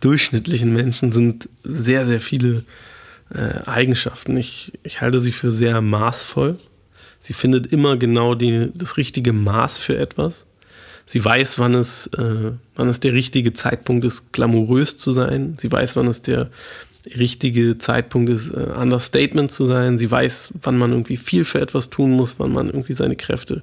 durchschnittlichen 0.00 0.72
Menschen, 0.72 1.12
sind 1.12 1.48
sehr, 1.64 2.06
sehr 2.06 2.20
viele 2.20 2.64
äh, 3.34 3.60
Eigenschaften. 3.66 4.36
Ich, 4.36 4.72
ich 4.82 5.00
halte 5.00 5.20
sie 5.20 5.32
für 5.32 5.52
sehr 5.52 5.80
maßvoll. 5.80 6.58
Sie 7.20 7.32
findet 7.32 7.72
immer 7.72 7.96
genau 7.96 8.34
die, 8.34 8.70
das 8.74 8.96
richtige 8.96 9.32
Maß 9.32 9.78
für 9.78 9.98
etwas. 9.98 10.46
Sie 11.06 11.24
weiß, 11.24 11.58
wann 11.58 11.74
es, 11.74 12.08
äh, 12.08 12.52
wann 12.74 12.88
es 12.88 13.00
der 13.00 13.12
richtige 13.12 13.52
Zeitpunkt 13.52 14.04
ist, 14.04 14.32
glamourös 14.32 14.96
zu 14.96 15.12
sein. 15.12 15.54
Sie 15.56 15.70
weiß, 15.70 15.96
wann 15.96 16.08
es 16.08 16.22
der 16.22 16.50
richtige 17.14 17.78
Zeitpunkt 17.78 18.30
ist, 18.30 18.50
äh, 18.50 18.72
Understatement 18.76 19.52
zu 19.52 19.66
sein. 19.66 19.98
Sie 19.98 20.10
weiß, 20.10 20.54
wann 20.62 20.78
man 20.78 20.90
irgendwie 20.90 21.16
viel 21.16 21.44
für 21.44 21.60
etwas 21.60 21.90
tun 21.90 22.10
muss, 22.10 22.38
wann 22.38 22.52
man 22.52 22.66
irgendwie 22.66 22.94
seine 22.94 23.16
Kräfte 23.16 23.62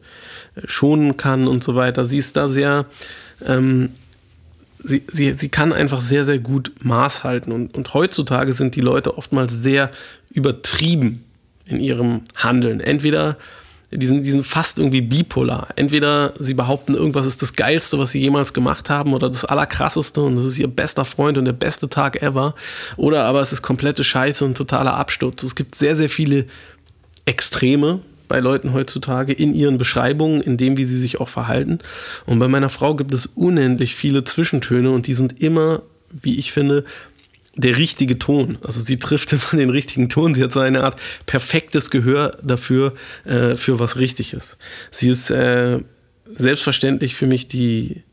äh, 0.56 0.62
schonen 0.68 1.18
kann 1.18 1.48
und 1.48 1.64
so 1.64 1.76
weiter. 1.76 2.06
Sie 2.06 2.18
ist 2.18 2.38
da 2.38 2.48
sehr, 2.48 2.86
ähm, 3.46 3.90
sie, 4.84 5.04
sie, 5.08 5.34
sie 5.34 5.50
kann 5.50 5.74
einfach 5.74 6.02
sehr, 6.02 6.26
sehr 6.26 6.40
gut 6.40 6.72
Maß 6.82 7.24
halten. 7.24 7.52
Und, 7.52 7.76
und 7.76 7.94
heutzutage 7.94 8.54
sind 8.54 8.76
die 8.76 8.82
Leute 8.82 9.18
oftmals 9.18 9.54
sehr 9.54 9.92
übertrieben 10.30 11.24
in 11.66 11.80
ihrem 11.80 12.22
Handeln. 12.36 12.80
Entweder 12.80 13.38
die 13.96 14.08
sind, 14.08 14.26
die 14.26 14.32
sind 14.32 14.46
fast 14.46 14.80
irgendwie 14.80 15.02
bipolar. 15.02 15.68
Entweder 15.76 16.34
sie 16.40 16.54
behaupten, 16.54 16.96
irgendwas 16.96 17.26
ist 17.26 17.42
das 17.42 17.54
Geilste, 17.54 18.00
was 18.00 18.12
sie 18.12 18.20
jemals 18.20 18.54
gemacht 18.54 18.90
haben 18.90 19.14
oder 19.14 19.30
das 19.30 19.46
Allerkrasseste 19.46 20.22
und 20.22 20.36
das 20.36 20.46
ist 20.46 20.58
ihr 20.58 20.68
bester 20.68 21.06
Freund 21.06 21.38
und 21.38 21.46
der 21.46 21.54
beste 21.54 21.90
Tag 21.90 22.22
ever. 22.22 22.56
Oder 22.98 23.26
aber 23.26 23.42
es 23.42 23.54
ist 23.54 23.62
komplette 23.62 24.04
Scheiße 24.04 24.44
und 24.46 24.58
totaler 24.58 24.96
Absturz. 24.96 25.44
Es 25.44 25.56
gibt 25.56 25.76
sehr, 25.76 25.96
sehr 25.96 26.10
viele 26.10 26.46
Extreme 27.26 28.00
bei 28.28 28.40
Leuten 28.40 28.74
heutzutage 28.74 29.34
in 29.34 29.54
ihren 29.54 29.78
Beschreibungen, 29.78 30.42
in 30.42 30.58
dem, 30.58 30.78
wie 30.78 30.86
sie 30.86 30.98
sich 30.98 31.20
auch 31.20 31.30
verhalten. 31.30 31.80
Und 32.26 32.40
bei 32.40 32.48
meiner 32.48 32.70
Frau 32.70 32.96
gibt 32.96 33.14
es 33.14 33.28
unendlich 33.28 33.96
viele 33.96 34.24
Zwischentöne 34.24 34.92
und 34.92 35.08
die 35.08 35.14
sind 35.14 35.42
immer, 35.42 35.82
wie 36.12 36.38
ich 36.38 36.52
finde, 36.52 36.86
der 37.56 37.78
richtige 37.78 38.18
Ton. 38.18 38.58
Also 38.64 38.82
sie 38.82 38.98
trifft 38.98 39.34
immer 39.34 39.42
den 39.54 39.70
richtigen 39.70 40.10
Ton. 40.10 40.34
Sie 40.34 40.44
hat 40.44 40.52
so 40.52 40.60
eine 40.60 40.84
Art 40.84 41.00
perfektes 41.26 41.90
Gehör 41.92 42.38
dafür, 42.42 42.94
äh, 43.26 43.56
für 43.56 43.80
was 43.80 43.98
richtig 43.98 44.34
ist. 44.34 44.58
Sie 44.92 45.10
ist 45.10 45.30
äh, 45.30 45.80
selbstverständlich 46.36 47.16
für 47.16 47.28
mich 47.28 47.48
die 47.48 48.04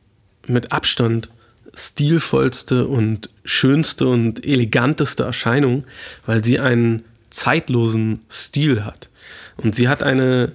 mit 0.47 0.73
Abstand 0.73 1.31
stilvollste 1.75 2.87
und 2.87 3.31
schönste 3.45 4.09
und 4.09 4.45
eleganteste 4.45 5.23
Erscheinung, 5.23 5.85
weil 6.27 6.45
sie 6.45 6.59
einen 6.59 7.05
zeitlosen 7.31 8.21
Stil 8.31 8.85
hat. 8.85 9.09
Und 9.63 9.75
sie 9.75 9.89
hat 9.89 10.03
eine, 10.03 10.53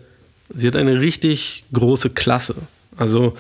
sie 0.54 0.68
hat 0.68 0.76
eine 0.76 1.00
richtig 1.00 1.64
große 1.74 2.10
Klasse. 2.12 2.56
Also 2.98 3.36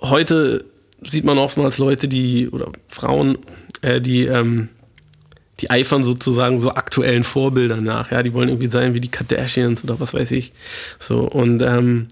heute 0.00 0.64
sieht 1.02 1.24
man 1.24 1.38
oftmals 1.38 1.78
Leute, 1.78 2.08
die, 2.08 2.48
oder 2.48 2.72
Frauen, 2.88 3.38
äh, 3.82 4.00
die, 4.00 4.24
ähm, 4.24 4.68
die 5.60 5.70
eifern 5.70 6.02
sozusagen 6.02 6.58
so 6.58 6.70
aktuellen 6.70 7.24
Vorbildern 7.24 7.84
nach. 7.84 8.10
Ja, 8.10 8.22
die 8.22 8.32
wollen 8.32 8.48
irgendwie 8.48 8.66
sein 8.66 8.94
wie 8.94 9.00
die 9.00 9.10
Kardashians 9.10 9.84
oder 9.84 10.00
was 10.00 10.14
weiß 10.14 10.30
ich. 10.32 10.52
So, 10.98 11.20
und 11.20 11.62
ähm, 11.62 12.08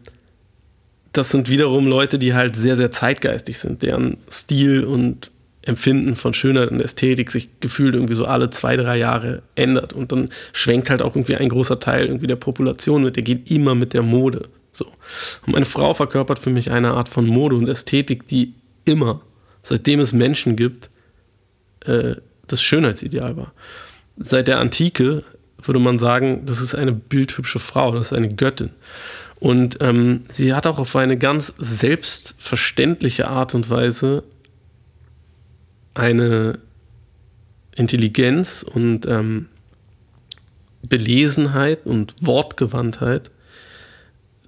das 1.13 1.31
sind 1.31 1.49
wiederum 1.49 1.87
Leute, 1.87 2.19
die 2.19 2.35
halt 2.35 2.57
sehr, 2.57 2.77
sehr 2.77 2.91
zeitgeistig 2.91 3.59
sind, 3.59 3.83
deren 3.83 4.19
Stil 4.31 4.85
und 4.85 5.32
Empfinden 5.63 6.17
von 6.17 6.35
Schönheit 6.35 6.71
und 6.71 6.81
Ästhetik 6.81 7.31
sich 7.31 7.49
gefühlt 7.61 7.95
irgendwie 7.95 8.15
so 8.15 8.25
alle 8.25 8.51
zwei, 8.51 8.77
drei 8.77 8.99
Jahre 8.99 9.43
ändert. 9.55 9.93
Und 9.93 10.13
dann 10.13 10.31
schwenkt 10.53 10.91
halt 10.91 11.03
auch 11.03 11.15
irgendwie 11.15 11.37
ein 11.37 11.49
großer 11.49 11.79
Teil 11.79 12.07
irgendwie 12.07 12.27
der 12.27 12.37
Population 12.37 13.05
mit, 13.05 13.17
der 13.17 13.23
geht 13.23 13.51
immer 13.51 13.75
mit 13.75 13.93
der 13.93 14.03
Mode. 14.03 14.49
So. 14.73 14.87
Und 15.47 15.53
meine 15.53 15.65
Frau 15.65 15.95
verkörpert 15.95 16.39
für 16.39 16.51
mich 16.51 16.71
eine 16.71 16.93
Art 16.95 17.09
von 17.09 17.27
Mode 17.27 17.57
und 17.57 17.69
Ästhetik, 17.69 18.27
die 18.27 18.55
immer, 18.85 19.21
seitdem 19.63 20.01
es 20.01 20.13
Menschen 20.13 20.57
gibt, 20.57 20.91
äh, 21.81 22.17
das 22.47 22.63
Schönheitsideal 22.63 23.37
war. 23.37 23.53
Seit 24.17 24.49
der 24.49 24.59
Antike 24.59 25.25
würde 25.63 25.81
man 25.81 25.99
sagen, 25.99 26.43
das 26.45 26.61
ist 26.61 26.75
eine 26.75 26.93
bildhübsche 26.93 27.61
Frau, 27.61 27.93
das 27.93 28.09
ist 28.09 28.13
eine 28.13 28.35
Göttin. 28.35 28.71
Und 29.39 29.79
ähm, 29.81 30.23
sie 30.29 30.55
hat 30.55 30.67
auch 30.67 30.79
auf 30.79 30.95
eine 30.97 31.17
ganz 31.17 31.53
selbstverständliche 31.59 33.29
Art 33.29 33.55
und 33.55 33.71
Weise 33.71 34.25
eine 35.95 36.59
Intelligenz 37.75 38.63
und 38.63 39.07
ähm, 39.07 39.47
Belesenheit 40.83 41.87
und 41.87 42.15
Wortgewandtheit, 42.21 43.31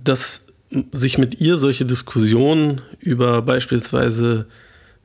dass 0.03 0.45
sich 0.93 1.19
mit 1.19 1.41
ihr 1.41 1.57
solche 1.57 1.85
Diskussionen 1.85 2.81
über 2.99 3.43
beispielsweise 3.43 4.47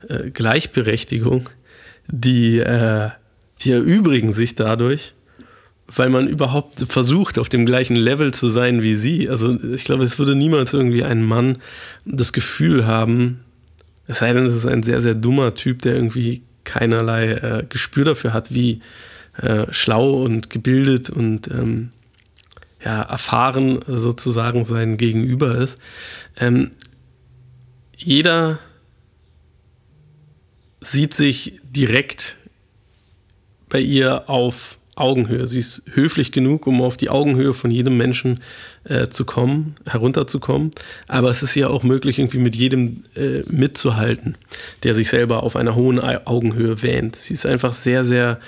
äh, 0.08 0.30
Gleichberechtigung, 0.30 1.48
die, 2.08 2.58
äh, 2.58 3.10
die 3.60 3.70
erübrigen 3.70 4.32
sich 4.32 4.54
dadurch, 4.54 5.14
weil 5.86 6.10
man 6.10 6.28
überhaupt 6.28 6.80
versucht, 6.88 7.38
auf 7.38 7.48
dem 7.48 7.66
gleichen 7.66 7.96
Level 7.96 8.32
zu 8.32 8.48
sein 8.48 8.82
wie 8.82 8.94
sie. 8.94 9.28
Also 9.28 9.58
ich 9.62 9.84
glaube, 9.84 10.04
es 10.04 10.18
würde 10.18 10.34
niemals 10.34 10.72
irgendwie 10.72 11.04
ein 11.04 11.22
Mann 11.22 11.58
das 12.04 12.32
Gefühl 12.32 12.86
haben, 12.86 13.40
es 14.10 14.18
sei 14.18 14.32
denn, 14.32 14.46
es 14.46 14.54
ist 14.54 14.66
ein 14.66 14.82
sehr, 14.82 15.00
sehr 15.00 15.14
dummer 15.14 15.54
Typ, 15.54 15.82
der 15.82 15.94
irgendwie 15.94 16.42
keinerlei 16.64 17.32
äh, 17.32 17.64
Gespür 17.68 18.04
dafür 18.04 18.32
hat, 18.32 18.52
wie 18.52 18.80
äh, 19.40 19.66
schlau 19.70 20.24
und 20.24 20.50
gebildet 20.50 21.10
und 21.10 21.48
ähm, 21.48 21.90
ja, 22.84 23.02
erfahren 23.02 23.80
sozusagen 23.86 24.64
sein 24.64 24.96
Gegenüber 24.96 25.54
ist. 25.56 25.78
Ähm, 26.36 26.72
jeder, 27.96 28.58
sieht 30.80 31.14
sich 31.14 31.60
direkt 31.62 32.36
bei 33.68 33.80
ihr 33.80 34.28
auf 34.28 34.78
Augenhöhe. 35.00 35.46
Sie 35.46 35.58
ist 35.58 35.82
höflich 35.92 36.32
genug, 36.32 36.66
um 36.66 36.80
auf 36.82 36.96
die 36.96 37.10
Augenhöhe 37.10 37.54
von 37.54 37.70
jedem 37.70 37.96
Menschen 37.96 38.40
äh, 38.84 39.08
zu 39.08 39.24
kommen, 39.24 39.74
herunterzukommen. 39.86 40.70
Aber 41.08 41.30
es 41.30 41.42
ist 41.42 41.54
ja 41.54 41.68
auch 41.68 41.82
möglich, 41.82 42.18
irgendwie 42.18 42.38
mit 42.38 42.54
jedem 42.56 43.04
äh, 43.16 43.42
mitzuhalten, 43.48 44.36
der 44.82 44.94
sich 44.94 45.08
selber 45.08 45.42
auf 45.42 45.56
einer 45.56 45.74
hohen 45.74 45.98
Augenhöhe 45.98 46.82
wähnt. 46.82 47.16
Sie 47.16 47.34
ist 47.34 47.46
einfach 47.46 47.74
sehr, 47.74 48.04
sehr 48.04 48.38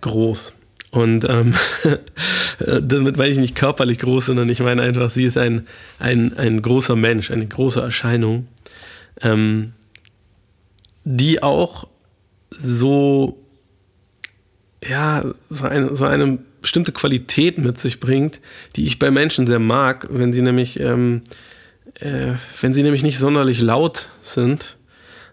groß. 0.00 0.54
Und 0.90 1.26
ähm, 1.28 1.54
damit 2.58 3.16
meine 3.16 3.30
ich 3.30 3.38
nicht 3.38 3.54
körperlich 3.54 3.98
groß, 3.98 4.26
sondern 4.26 4.48
ich 4.48 4.60
meine 4.60 4.82
einfach, 4.82 5.10
sie 5.10 5.24
ist 5.24 5.36
ein, 5.36 5.66
ein, 5.98 6.36
ein 6.38 6.62
großer 6.62 6.96
Mensch, 6.96 7.30
eine 7.30 7.46
große 7.46 7.80
Erscheinung, 7.80 8.46
ähm, 9.20 9.72
die 11.04 11.42
auch 11.42 11.88
so 12.50 13.38
ja, 14.84 15.24
so, 15.50 15.66
ein, 15.66 15.94
so 15.94 16.04
eine 16.04 16.38
bestimmte 16.60 16.92
Qualität 16.92 17.58
mit 17.58 17.78
sich 17.78 18.00
bringt, 18.00 18.40
die 18.76 18.84
ich 18.84 18.98
bei 18.98 19.10
Menschen 19.10 19.46
sehr 19.46 19.58
mag, 19.58 20.08
wenn 20.10 20.32
sie 20.32 20.42
nämlich, 20.42 20.78
ähm, 20.80 21.22
äh, 21.94 22.34
wenn 22.60 22.74
sie 22.74 22.82
nämlich 22.82 23.02
nicht 23.02 23.18
sonderlich 23.18 23.60
laut 23.60 24.08
sind, 24.22 24.76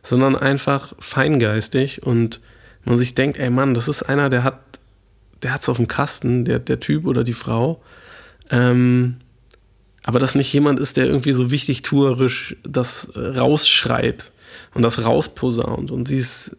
sondern 0.03 0.35
einfach 0.35 0.93
feingeistig 0.99 2.03
und 2.03 2.39
man 2.83 2.97
sich 2.97 3.15
denkt, 3.15 3.37
ey 3.37 3.49
Mann, 3.49 3.73
das 3.73 3.87
ist 3.87 4.03
einer, 4.03 4.29
der 4.29 4.43
hat, 4.43 4.59
der 5.41 5.53
hat's 5.53 5.69
auf 5.69 5.77
dem 5.77 5.87
Kasten, 5.87 6.45
der, 6.45 6.59
der 6.59 6.79
Typ 6.79 7.05
oder 7.05 7.23
die 7.23 7.33
Frau. 7.33 7.81
Ähm, 8.51 9.17
aber 10.03 10.19
das 10.19 10.35
nicht 10.35 10.53
jemand 10.53 10.79
ist, 10.79 10.97
der 10.97 11.05
irgendwie 11.05 11.33
so 11.33 11.49
wichtig 11.49 11.81
tuerisch 11.81 12.55
das 12.63 13.11
rausschreit 13.15 14.31
und 14.75 14.83
das 14.83 15.03
rausposaunt. 15.03 15.89
Und 15.89 16.07
sie 16.07 16.17
ist, 16.17 16.55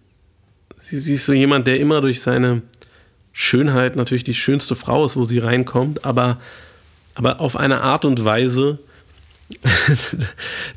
sie, 0.77 0.99
sie 0.99 1.15
ist 1.15 1.27
so 1.27 1.33
jemand, 1.33 1.69
der 1.69 1.79
immer 1.79 2.01
durch 2.01 2.21
seine 2.21 2.63
Schönheit 3.39 3.97
natürlich 3.97 4.25
die 4.25 4.33
schönste 4.33 4.75
Frau 4.75 5.05
ist, 5.05 5.15
wo 5.15 5.25
sie 5.25 5.39
reinkommt, 5.39 6.07
aber, 6.07 6.41
aber 7.15 7.39
auf 7.39 7.55
eine 7.55 7.83
Art 7.83 8.07
und 8.07 8.25
Weise, 8.25 8.79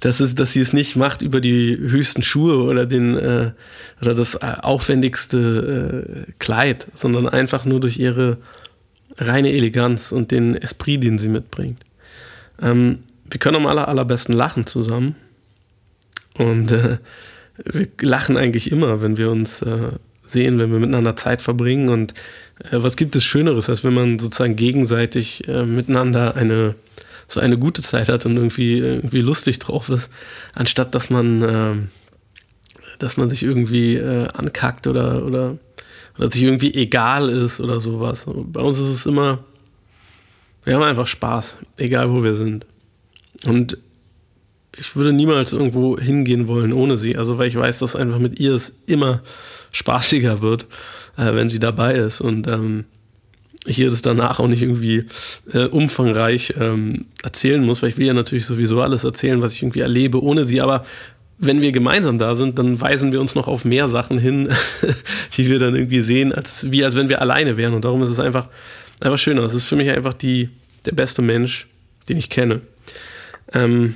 dass, 0.02 0.20
es, 0.20 0.36
dass 0.36 0.52
sie 0.52 0.60
es 0.60 0.74
nicht 0.74 0.98
macht 0.98 1.22
über 1.22 1.40
die 1.40 1.78
höchsten 1.78 2.22
Schuhe 2.22 2.62
oder, 2.62 2.86
den, 2.86 3.16
äh, 3.16 3.52
oder 4.02 4.14
das 4.14 4.36
äh, 4.36 4.56
aufwendigste 4.62 6.26
äh, 6.28 6.32
Kleid, 6.40 6.88
sondern 6.96 7.30
einfach 7.30 7.64
nur 7.64 7.80
durch 7.80 7.98
ihre 7.98 8.40
reine 9.18 9.54
Eleganz 9.54 10.12
und 10.12 10.32
den 10.32 10.54
Esprit, 10.56 11.02
den 11.02 11.18
sie 11.18 11.30
mitbringt. 11.30 11.86
Ähm, 12.62 13.00
wir 13.32 13.40
können 13.40 13.56
am 13.56 13.68
aller, 13.68 13.88
allerbesten 13.88 14.36
lachen 14.36 14.66
zusammen. 14.66 15.16
Und 16.34 16.74
äh, 16.74 16.98
wir 17.64 17.88
lachen 18.02 18.36
eigentlich 18.36 18.70
immer, 18.70 19.02
wenn 19.02 19.16
wir 19.16 19.32
uns 19.32 19.62
äh, 19.62 19.92
sehen, 20.30 20.60
wenn 20.60 20.72
wir 20.72 20.80
miteinander 20.80 21.16
Zeit 21.16 21.42
verbringen. 21.42 21.90
Und 21.90 22.14
äh, 22.72 22.78
was 22.82 22.96
gibt 22.96 23.16
es 23.16 23.26
Schöneres, 23.26 23.70
als 23.70 23.84
wenn 23.84 23.94
man 23.94 24.20
sozusagen 24.20 24.56
gegenseitig 24.56 25.48
äh, 25.48 25.66
miteinander 25.66 26.36
eine 26.36 26.76
so 27.32 27.40
eine 27.40 27.58
gute 27.58 27.82
Zeit 27.82 28.10
hat 28.10 28.26
und 28.26 28.36
irgendwie, 28.36 28.80
irgendwie 28.80 29.20
lustig 29.20 29.60
drauf 29.60 29.90
ist, 29.90 30.10
anstatt 30.54 30.96
dass 30.96 31.10
man, 31.10 31.42
äh, 31.42 31.76
dass 32.98 33.18
man 33.18 33.30
sich 33.30 33.44
irgendwie 33.44 33.96
äh, 33.96 34.28
ankackt 34.30 34.88
oder, 34.88 35.26
oder, 35.26 35.58
oder 36.18 36.32
sich 36.32 36.44
irgendwie 36.44 36.74
egal 36.74 37.30
ist 37.30 37.60
oder 37.60 37.80
sowas. 37.80 38.26
Bei 38.28 38.62
uns 38.62 38.80
ist 38.80 38.88
es 38.88 39.06
immer, 39.06 39.44
wir 40.64 40.74
haben 40.74 40.84
einfach 40.84 41.08
Spaß, 41.08 41.58
egal 41.78 42.12
wo 42.12 42.24
wir 42.24 42.34
sind. 42.34 42.66
Und 43.46 43.78
ich 44.80 44.96
würde 44.96 45.14
niemals 45.14 45.54
irgendwo 45.54 45.98
hingehen 45.98 46.48
wollen 46.48 46.74
ohne 46.74 46.98
sie. 46.98 47.18
Also, 47.18 47.38
weil 47.38 47.48
ich 47.48 47.56
weiß, 47.56 47.80
dass 47.80 47.96
einfach 47.96 48.20
mit 48.20 48.40
ihr 48.40 48.54
es 48.54 48.74
immer 48.88 49.22
spaßiger 49.72 50.42
wird 50.42 50.66
äh, 51.20 51.36
wenn 51.36 51.50
sie 51.50 51.60
dabei 51.60 51.96
ist. 51.96 52.22
Und 52.22 52.48
ähm, 52.48 52.86
ich 53.66 53.80
ihr 53.80 53.90
das 53.90 54.02
danach 54.02 54.40
auch 54.40 54.48
nicht 54.48 54.62
irgendwie 54.62 55.06
äh, 55.52 55.66
umfangreich 55.66 56.54
ähm, 56.58 57.06
erzählen 57.24 57.64
muss, 57.64 57.82
weil 57.82 57.90
ich 57.90 57.98
will 57.98 58.08
ja 58.08 58.14
natürlich 58.14 58.46
sowieso 58.46 58.82
alles 58.82 59.04
erzählen, 59.04 59.42
was 59.42 59.54
ich 59.54 59.62
irgendwie 59.62 59.82
erlebe 59.82 60.24
ohne 60.24 60.46
sie. 60.46 60.62
Aber 60.62 60.86
wenn 61.38 61.62
wir 61.62 61.72
gemeinsam 61.72 62.18
da 62.18 62.36
sind, 62.36 62.58
dann 62.58 62.80
weisen 62.80 63.12
wir 63.12 63.22
uns 63.22 63.36
noch 63.36 63.48
auf 63.48 63.66
mehr 63.66 63.88
Sachen 63.88 64.18
hin, 64.18 64.50
die 65.38 65.50
wir 65.50 65.60
dann 65.60 65.76
irgendwie 65.76 66.02
sehen, 66.02 66.34
als 66.34 66.72
wie 66.72 66.84
als 66.84 66.96
wenn 66.96 67.10
wir 67.10 67.22
alleine 67.22 67.58
wären. 67.58 67.74
Und 67.74 67.86
darum 67.86 68.02
ist 68.04 68.10
es 68.10 68.20
einfach, 68.20 68.48
einfach 69.02 69.20
schöner. 69.20 69.44
Es 69.44 69.54
ist 69.54 69.66
für 69.66 69.76
mich 69.76 69.90
einfach 69.90 70.14
die, 70.14 70.50
der 70.86 70.94
beste 70.94 71.22
Mensch, 71.22 71.68
den 72.08 72.18
ich 72.18 72.30
kenne. 72.30 72.62
Ähm, 73.54 73.96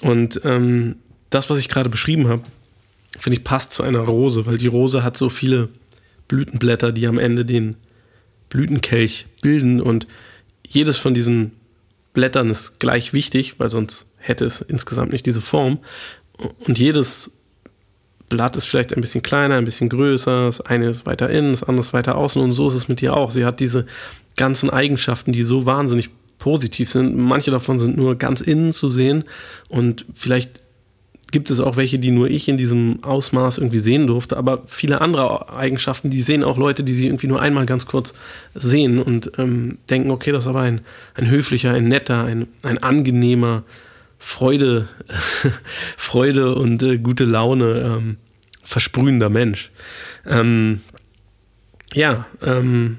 und 0.00 0.40
ähm, 0.44 0.96
das, 1.30 1.50
was 1.50 1.58
ich 1.58 1.68
gerade 1.68 1.90
beschrieben 1.90 2.28
habe, 2.28 2.42
finde 3.18 3.38
ich 3.38 3.44
passt 3.44 3.72
zu 3.72 3.82
einer 3.82 4.00
Rose, 4.00 4.46
weil 4.46 4.58
die 4.58 4.66
Rose 4.66 5.02
hat 5.02 5.16
so 5.16 5.28
viele 5.28 5.68
Blütenblätter, 6.28 6.92
die 6.92 7.06
am 7.06 7.18
Ende 7.18 7.44
den 7.44 7.76
Blütenkelch 8.48 9.26
bilden. 9.40 9.80
Und 9.80 10.06
jedes 10.66 10.98
von 10.98 11.14
diesen 11.14 11.52
Blättern 12.12 12.50
ist 12.50 12.80
gleich 12.80 13.12
wichtig, 13.12 13.58
weil 13.58 13.70
sonst 13.70 14.06
hätte 14.18 14.44
es 14.44 14.60
insgesamt 14.60 15.12
nicht 15.12 15.26
diese 15.26 15.40
Form. 15.40 15.78
Und 16.66 16.78
jedes 16.78 17.30
Blatt 18.28 18.56
ist 18.56 18.66
vielleicht 18.66 18.94
ein 18.94 19.00
bisschen 19.00 19.22
kleiner, 19.22 19.56
ein 19.56 19.64
bisschen 19.64 19.88
größer. 19.88 20.46
Das 20.46 20.60
eine 20.60 20.88
ist 20.90 21.06
weiter 21.06 21.28
innen, 21.28 21.52
das 21.52 21.62
andere 21.62 21.84
ist 21.84 21.92
weiter 21.92 22.16
außen. 22.16 22.40
Und 22.40 22.52
so 22.52 22.66
ist 22.66 22.74
es 22.74 22.88
mit 22.88 23.02
ihr 23.02 23.14
auch. 23.14 23.30
Sie 23.30 23.44
hat 23.44 23.60
diese 23.60 23.86
ganzen 24.36 24.70
Eigenschaften, 24.70 25.32
die 25.32 25.42
so 25.42 25.66
wahnsinnig 25.66 26.10
positiv 26.42 26.90
sind. 26.90 27.16
Manche 27.16 27.52
davon 27.52 27.78
sind 27.78 27.96
nur 27.96 28.16
ganz 28.16 28.40
innen 28.40 28.72
zu 28.72 28.88
sehen. 28.88 29.22
Und 29.68 30.04
vielleicht 30.12 30.60
gibt 31.30 31.50
es 31.50 31.60
auch 31.60 31.76
welche, 31.76 32.00
die 32.00 32.10
nur 32.10 32.28
ich 32.28 32.48
in 32.48 32.56
diesem 32.56 33.04
Ausmaß 33.04 33.58
irgendwie 33.58 33.78
sehen 33.78 34.08
durfte, 34.08 34.36
aber 34.36 34.64
viele 34.66 35.00
andere 35.00 35.54
Eigenschaften, 35.54 36.10
die 36.10 36.20
sehen 36.20 36.42
auch 36.42 36.58
Leute, 36.58 36.82
die 36.82 36.94
sie 36.94 37.06
irgendwie 37.06 37.28
nur 37.28 37.40
einmal 37.40 37.64
ganz 37.64 37.86
kurz 37.86 38.12
sehen 38.54 39.00
und 39.00 39.30
ähm, 39.38 39.78
denken, 39.88 40.10
okay, 40.10 40.32
das 40.32 40.44
ist 40.44 40.48
aber 40.48 40.62
ein, 40.62 40.80
ein 41.14 41.30
höflicher, 41.30 41.72
ein 41.72 41.86
netter, 41.86 42.24
ein, 42.24 42.48
ein 42.64 42.78
angenehmer, 42.78 43.62
Freude, 44.18 44.88
Freude 45.96 46.56
und 46.56 46.82
äh, 46.82 46.98
gute 46.98 47.24
Laune 47.24 47.98
ähm, 47.98 48.16
versprühender 48.64 49.30
Mensch. 49.30 49.70
Ähm, 50.26 50.80
ja, 51.94 52.26
ähm, 52.42 52.98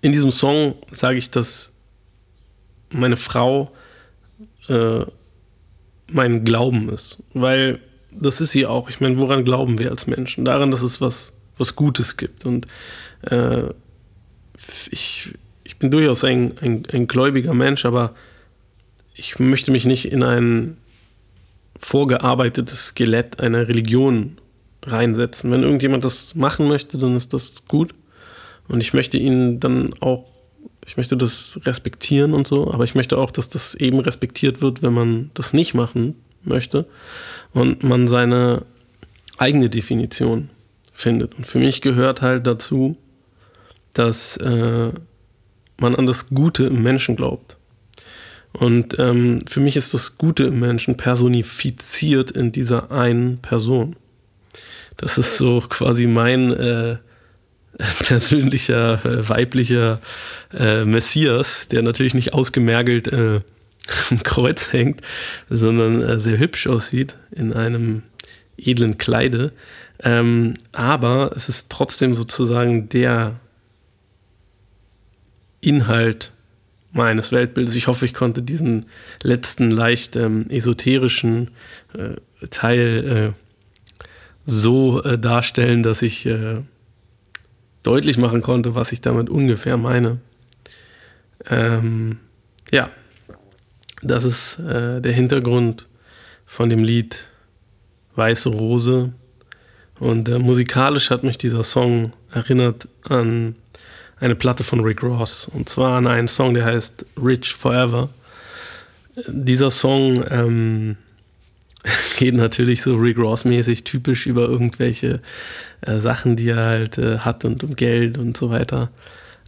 in 0.00 0.12
diesem 0.12 0.32
Song 0.32 0.74
sage 0.90 1.18
ich, 1.18 1.30
dass 1.30 1.71
meine 2.92 3.16
Frau 3.16 3.72
äh, 4.68 5.04
mein 6.12 6.44
Glauben 6.44 6.88
ist. 6.88 7.18
Weil 7.34 7.80
das 8.10 8.40
ist 8.40 8.52
sie 8.52 8.66
auch. 8.66 8.90
Ich 8.90 9.00
meine, 9.00 9.18
woran 9.18 9.44
glauben 9.44 9.78
wir 9.78 9.90
als 9.90 10.06
Menschen? 10.06 10.44
Daran, 10.44 10.70
dass 10.70 10.82
es 10.82 11.00
was, 11.00 11.32
was 11.56 11.76
Gutes 11.76 12.16
gibt. 12.16 12.44
Und 12.44 12.66
äh, 13.22 13.64
ich, 14.90 15.34
ich 15.64 15.78
bin 15.78 15.90
durchaus 15.90 16.24
ein, 16.24 16.52
ein, 16.60 16.84
ein 16.92 17.06
gläubiger 17.06 17.54
Mensch, 17.54 17.84
aber 17.84 18.14
ich 19.14 19.38
möchte 19.38 19.70
mich 19.70 19.84
nicht 19.84 20.10
in 20.10 20.22
ein 20.22 20.76
vorgearbeitetes 21.76 22.88
Skelett 22.88 23.40
einer 23.40 23.68
Religion 23.68 24.38
reinsetzen. 24.84 25.50
Wenn 25.50 25.62
irgendjemand 25.62 26.04
das 26.04 26.34
machen 26.34 26.68
möchte, 26.68 26.98
dann 26.98 27.16
ist 27.16 27.32
das 27.32 27.64
gut. 27.66 27.94
Und 28.68 28.80
ich 28.80 28.94
möchte 28.94 29.16
ihn 29.18 29.58
dann 29.58 29.90
auch 30.00 30.24
ich 30.86 30.96
möchte 30.96 31.16
das 31.16 31.60
respektieren 31.64 32.34
und 32.34 32.46
so, 32.46 32.72
aber 32.72 32.84
ich 32.84 32.94
möchte 32.94 33.18
auch, 33.18 33.30
dass 33.30 33.48
das 33.48 33.74
eben 33.74 34.00
respektiert 34.00 34.62
wird, 34.62 34.82
wenn 34.82 34.92
man 34.92 35.30
das 35.34 35.52
nicht 35.52 35.74
machen 35.74 36.16
möchte 36.44 36.86
und 37.52 37.84
man 37.84 38.08
seine 38.08 38.64
eigene 39.38 39.70
Definition 39.70 40.50
findet. 40.92 41.34
Und 41.36 41.46
für 41.46 41.58
mich 41.58 41.82
gehört 41.82 42.20
halt 42.22 42.46
dazu, 42.46 42.96
dass 43.94 44.36
äh, 44.38 44.90
man 45.78 45.94
an 45.94 46.06
das 46.06 46.28
Gute 46.30 46.64
im 46.64 46.82
Menschen 46.82 47.16
glaubt. 47.16 47.56
Und 48.52 48.98
ähm, 48.98 49.44
für 49.46 49.60
mich 49.60 49.76
ist 49.76 49.94
das 49.94 50.18
Gute 50.18 50.44
im 50.44 50.60
Menschen 50.60 50.96
personifiziert 50.96 52.30
in 52.30 52.52
dieser 52.52 52.90
einen 52.90 53.38
Person. 53.38 53.96
Das 54.96 55.16
ist 55.16 55.38
so 55.38 55.62
quasi 55.68 56.06
mein 56.06 56.52
äh, 56.52 56.96
persönlicher, 58.00 59.04
äh, 59.04 59.28
weiblicher 59.28 60.00
äh, 60.54 60.84
Messias, 60.84 61.68
der 61.68 61.82
natürlich 61.82 62.14
nicht 62.14 62.34
ausgemergelt 62.34 63.08
äh, 63.08 63.40
am 64.10 64.22
Kreuz 64.22 64.72
hängt, 64.72 65.00
sondern 65.48 66.02
äh, 66.02 66.18
sehr 66.18 66.38
hübsch 66.38 66.66
aussieht 66.66 67.16
in 67.30 67.52
einem 67.52 68.02
edlen 68.56 68.98
Kleide. 68.98 69.52
Ähm, 70.02 70.54
aber 70.72 71.32
es 71.36 71.48
ist 71.48 71.70
trotzdem 71.70 72.14
sozusagen 72.14 72.88
der 72.88 73.36
Inhalt 75.60 76.32
meines 76.92 77.32
Weltbildes. 77.32 77.74
Ich 77.76 77.86
hoffe, 77.86 78.04
ich 78.04 78.14
konnte 78.14 78.42
diesen 78.42 78.86
letzten 79.22 79.70
leicht 79.70 80.16
ähm, 80.16 80.46
esoterischen 80.50 81.52
äh, 81.96 82.46
Teil 82.50 83.32
äh, 83.32 83.42
so 84.44 85.00
darstellen, 85.00 85.84
dass 85.84 86.02
ich 86.02 86.28
deutlich 87.82 88.18
machen 88.18 88.42
konnte, 88.42 88.74
was 88.74 88.92
ich 88.92 89.00
damit 89.00 89.28
ungefähr 89.28 89.76
meine. 89.76 90.18
Ähm, 91.48 92.18
ja, 92.70 92.90
das 94.02 94.24
ist 94.24 94.58
äh, 94.60 95.00
der 95.00 95.12
Hintergrund 95.12 95.86
von 96.46 96.70
dem 96.70 96.84
Lied 96.84 97.28
Weiße 98.14 98.50
Rose 98.50 99.12
Und 99.98 100.28
äh, 100.28 100.38
musikalisch 100.38 101.10
hat 101.10 101.24
mich 101.24 101.38
dieser 101.38 101.62
Song 101.62 102.12
erinnert 102.30 102.88
an 103.04 103.56
eine 104.20 104.34
Platte 104.34 104.62
von 104.64 104.80
Rick 104.80 105.02
Ross. 105.02 105.48
Und 105.52 105.68
zwar 105.68 105.96
an 105.96 106.06
einen 106.06 106.28
Song, 106.28 106.54
der 106.54 106.64
heißt 106.64 107.06
Rich 107.22 107.54
Forever. 107.54 108.10
Dieser 109.26 109.70
Song 109.70 110.22
ähm, 110.30 110.96
geht 112.18 112.34
natürlich 112.34 112.82
so 112.82 112.94
Rick 112.96 113.18
Ross-mäßig 113.18 113.84
typisch 113.84 114.26
über 114.26 114.48
irgendwelche 114.48 115.20
äh, 115.80 115.98
Sachen, 115.98 116.36
die 116.36 116.48
er 116.48 116.64
halt 116.64 116.98
äh, 116.98 117.18
hat 117.18 117.44
und 117.44 117.64
um 117.64 117.76
Geld 117.76 118.18
und 118.18 118.36
so 118.36 118.50
weiter. 118.50 118.90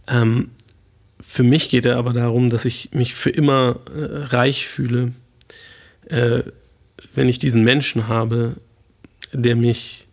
Ähm, 0.07 0.51
für 1.19 1.43
mich 1.43 1.69
geht 1.69 1.85
er 1.85 1.97
aber 1.97 2.13
darum, 2.13 2.49
dass 2.49 2.65
ich 2.65 2.89
mich 2.93 3.15
für 3.15 3.29
immer 3.29 3.79
äh, 3.95 4.25
reich 4.25 4.67
fühle, 4.67 5.13
äh, 6.07 6.43
wenn 7.13 7.29
ich 7.29 7.39
diesen 7.39 7.63
Menschen 7.63 8.07
habe, 8.07 8.57
der 9.31 9.55
mich 9.55 10.07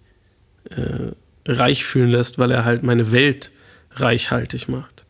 äh, 0.70 1.12
reich 1.46 1.84
fühlen 1.84 2.10
lässt, 2.10 2.38
weil 2.38 2.50
er 2.50 2.64
halt 2.64 2.82
meine 2.82 3.12
Welt 3.12 3.50
reichhaltig 3.94 4.68
macht. 4.68 5.04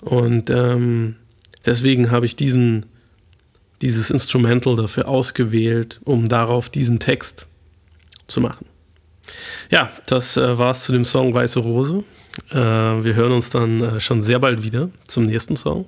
Und 0.00 0.50
ähm, 0.50 1.16
deswegen 1.64 2.10
habe 2.10 2.26
ich 2.26 2.36
diesen, 2.36 2.86
dieses 3.82 4.10
Instrumental 4.10 4.76
dafür 4.76 5.08
ausgewählt, 5.08 6.00
um 6.04 6.28
darauf 6.28 6.68
diesen 6.68 6.98
Text 6.98 7.46
zu 8.26 8.40
machen. 8.40 8.66
Ja, 9.70 9.90
das 10.06 10.36
äh, 10.36 10.58
es 10.58 10.84
zu 10.84 10.92
dem 10.92 11.04
Song 11.04 11.34
Weiße 11.34 11.60
Rose. 11.60 12.04
Äh, 12.50 12.54
wir 12.56 13.14
hören 13.14 13.32
uns 13.32 13.50
dann 13.50 13.82
äh, 13.82 14.00
schon 14.00 14.22
sehr 14.22 14.38
bald 14.38 14.62
wieder 14.62 14.90
zum 15.06 15.24
nächsten 15.24 15.56
Song. 15.56 15.86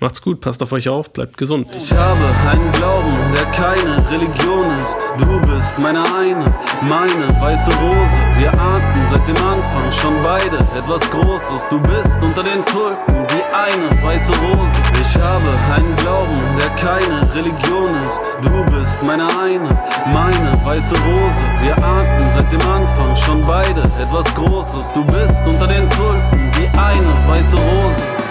Macht's 0.00 0.20
gut, 0.20 0.40
passt 0.40 0.60
auf 0.62 0.72
euch 0.72 0.88
auf, 0.88 1.12
bleibt 1.12 1.36
gesund. 1.36 1.68
Ich 1.76 1.92
habe 1.92 2.26
einen 2.50 2.72
Glauben, 2.72 3.16
der 3.32 3.44
keine 3.52 3.96
Religion 4.10 4.78
ist. 4.78 4.96
Du 5.18 5.40
bist 5.46 5.78
meine 5.78 6.02
eine, 6.18 6.44
meine 6.82 7.28
weiße 7.40 7.70
Rose. 7.78 8.18
Wir 8.36 8.52
ahnten 8.52 9.00
seit 9.10 9.26
dem 9.28 9.36
Anfang 9.46 9.92
schon 9.92 10.14
beide 10.22 10.56
etwas 10.56 11.08
Großes. 11.10 11.68
Du 11.70 11.80
bist 11.80 12.16
unter 12.20 12.42
den 12.42 12.64
Tulpen 12.66 13.24
die 13.28 13.44
eine 13.54 14.02
weiße 14.02 14.32
Rose. 14.42 14.74
Ich 15.00 15.14
habe 15.14 15.50
einen 15.76 15.96
Glauben, 15.96 16.40
der 16.58 16.70
keine 16.70 17.22
Religion 17.34 18.02
ist. 18.02 18.20
Du 18.42 18.64
bist 18.72 19.02
meine 19.04 19.26
eine, 19.38 19.70
meine 20.12 20.52
weiße 20.64 20.96
Rose. 21.06 21.42
Wir 21.62 21.76
ahnten 21.78 22.24
seit 22.34 22.50
dem 22.52 22.68
Anfang 22.68 23.16
schon 23.16 23.46
beide 23.46 23.82
etwas 23.82 24.26
Großes. 24.34 24.92
Du 24.92 25.04
bist 25.04 25.38
unter 25.46 25.68
den 25.68 25.88
Tulpen 25.90 26.50
die 26.58 26.66
eine 26.76 27.12
weiße 27.28 27.56
Rose. 27.56 28.23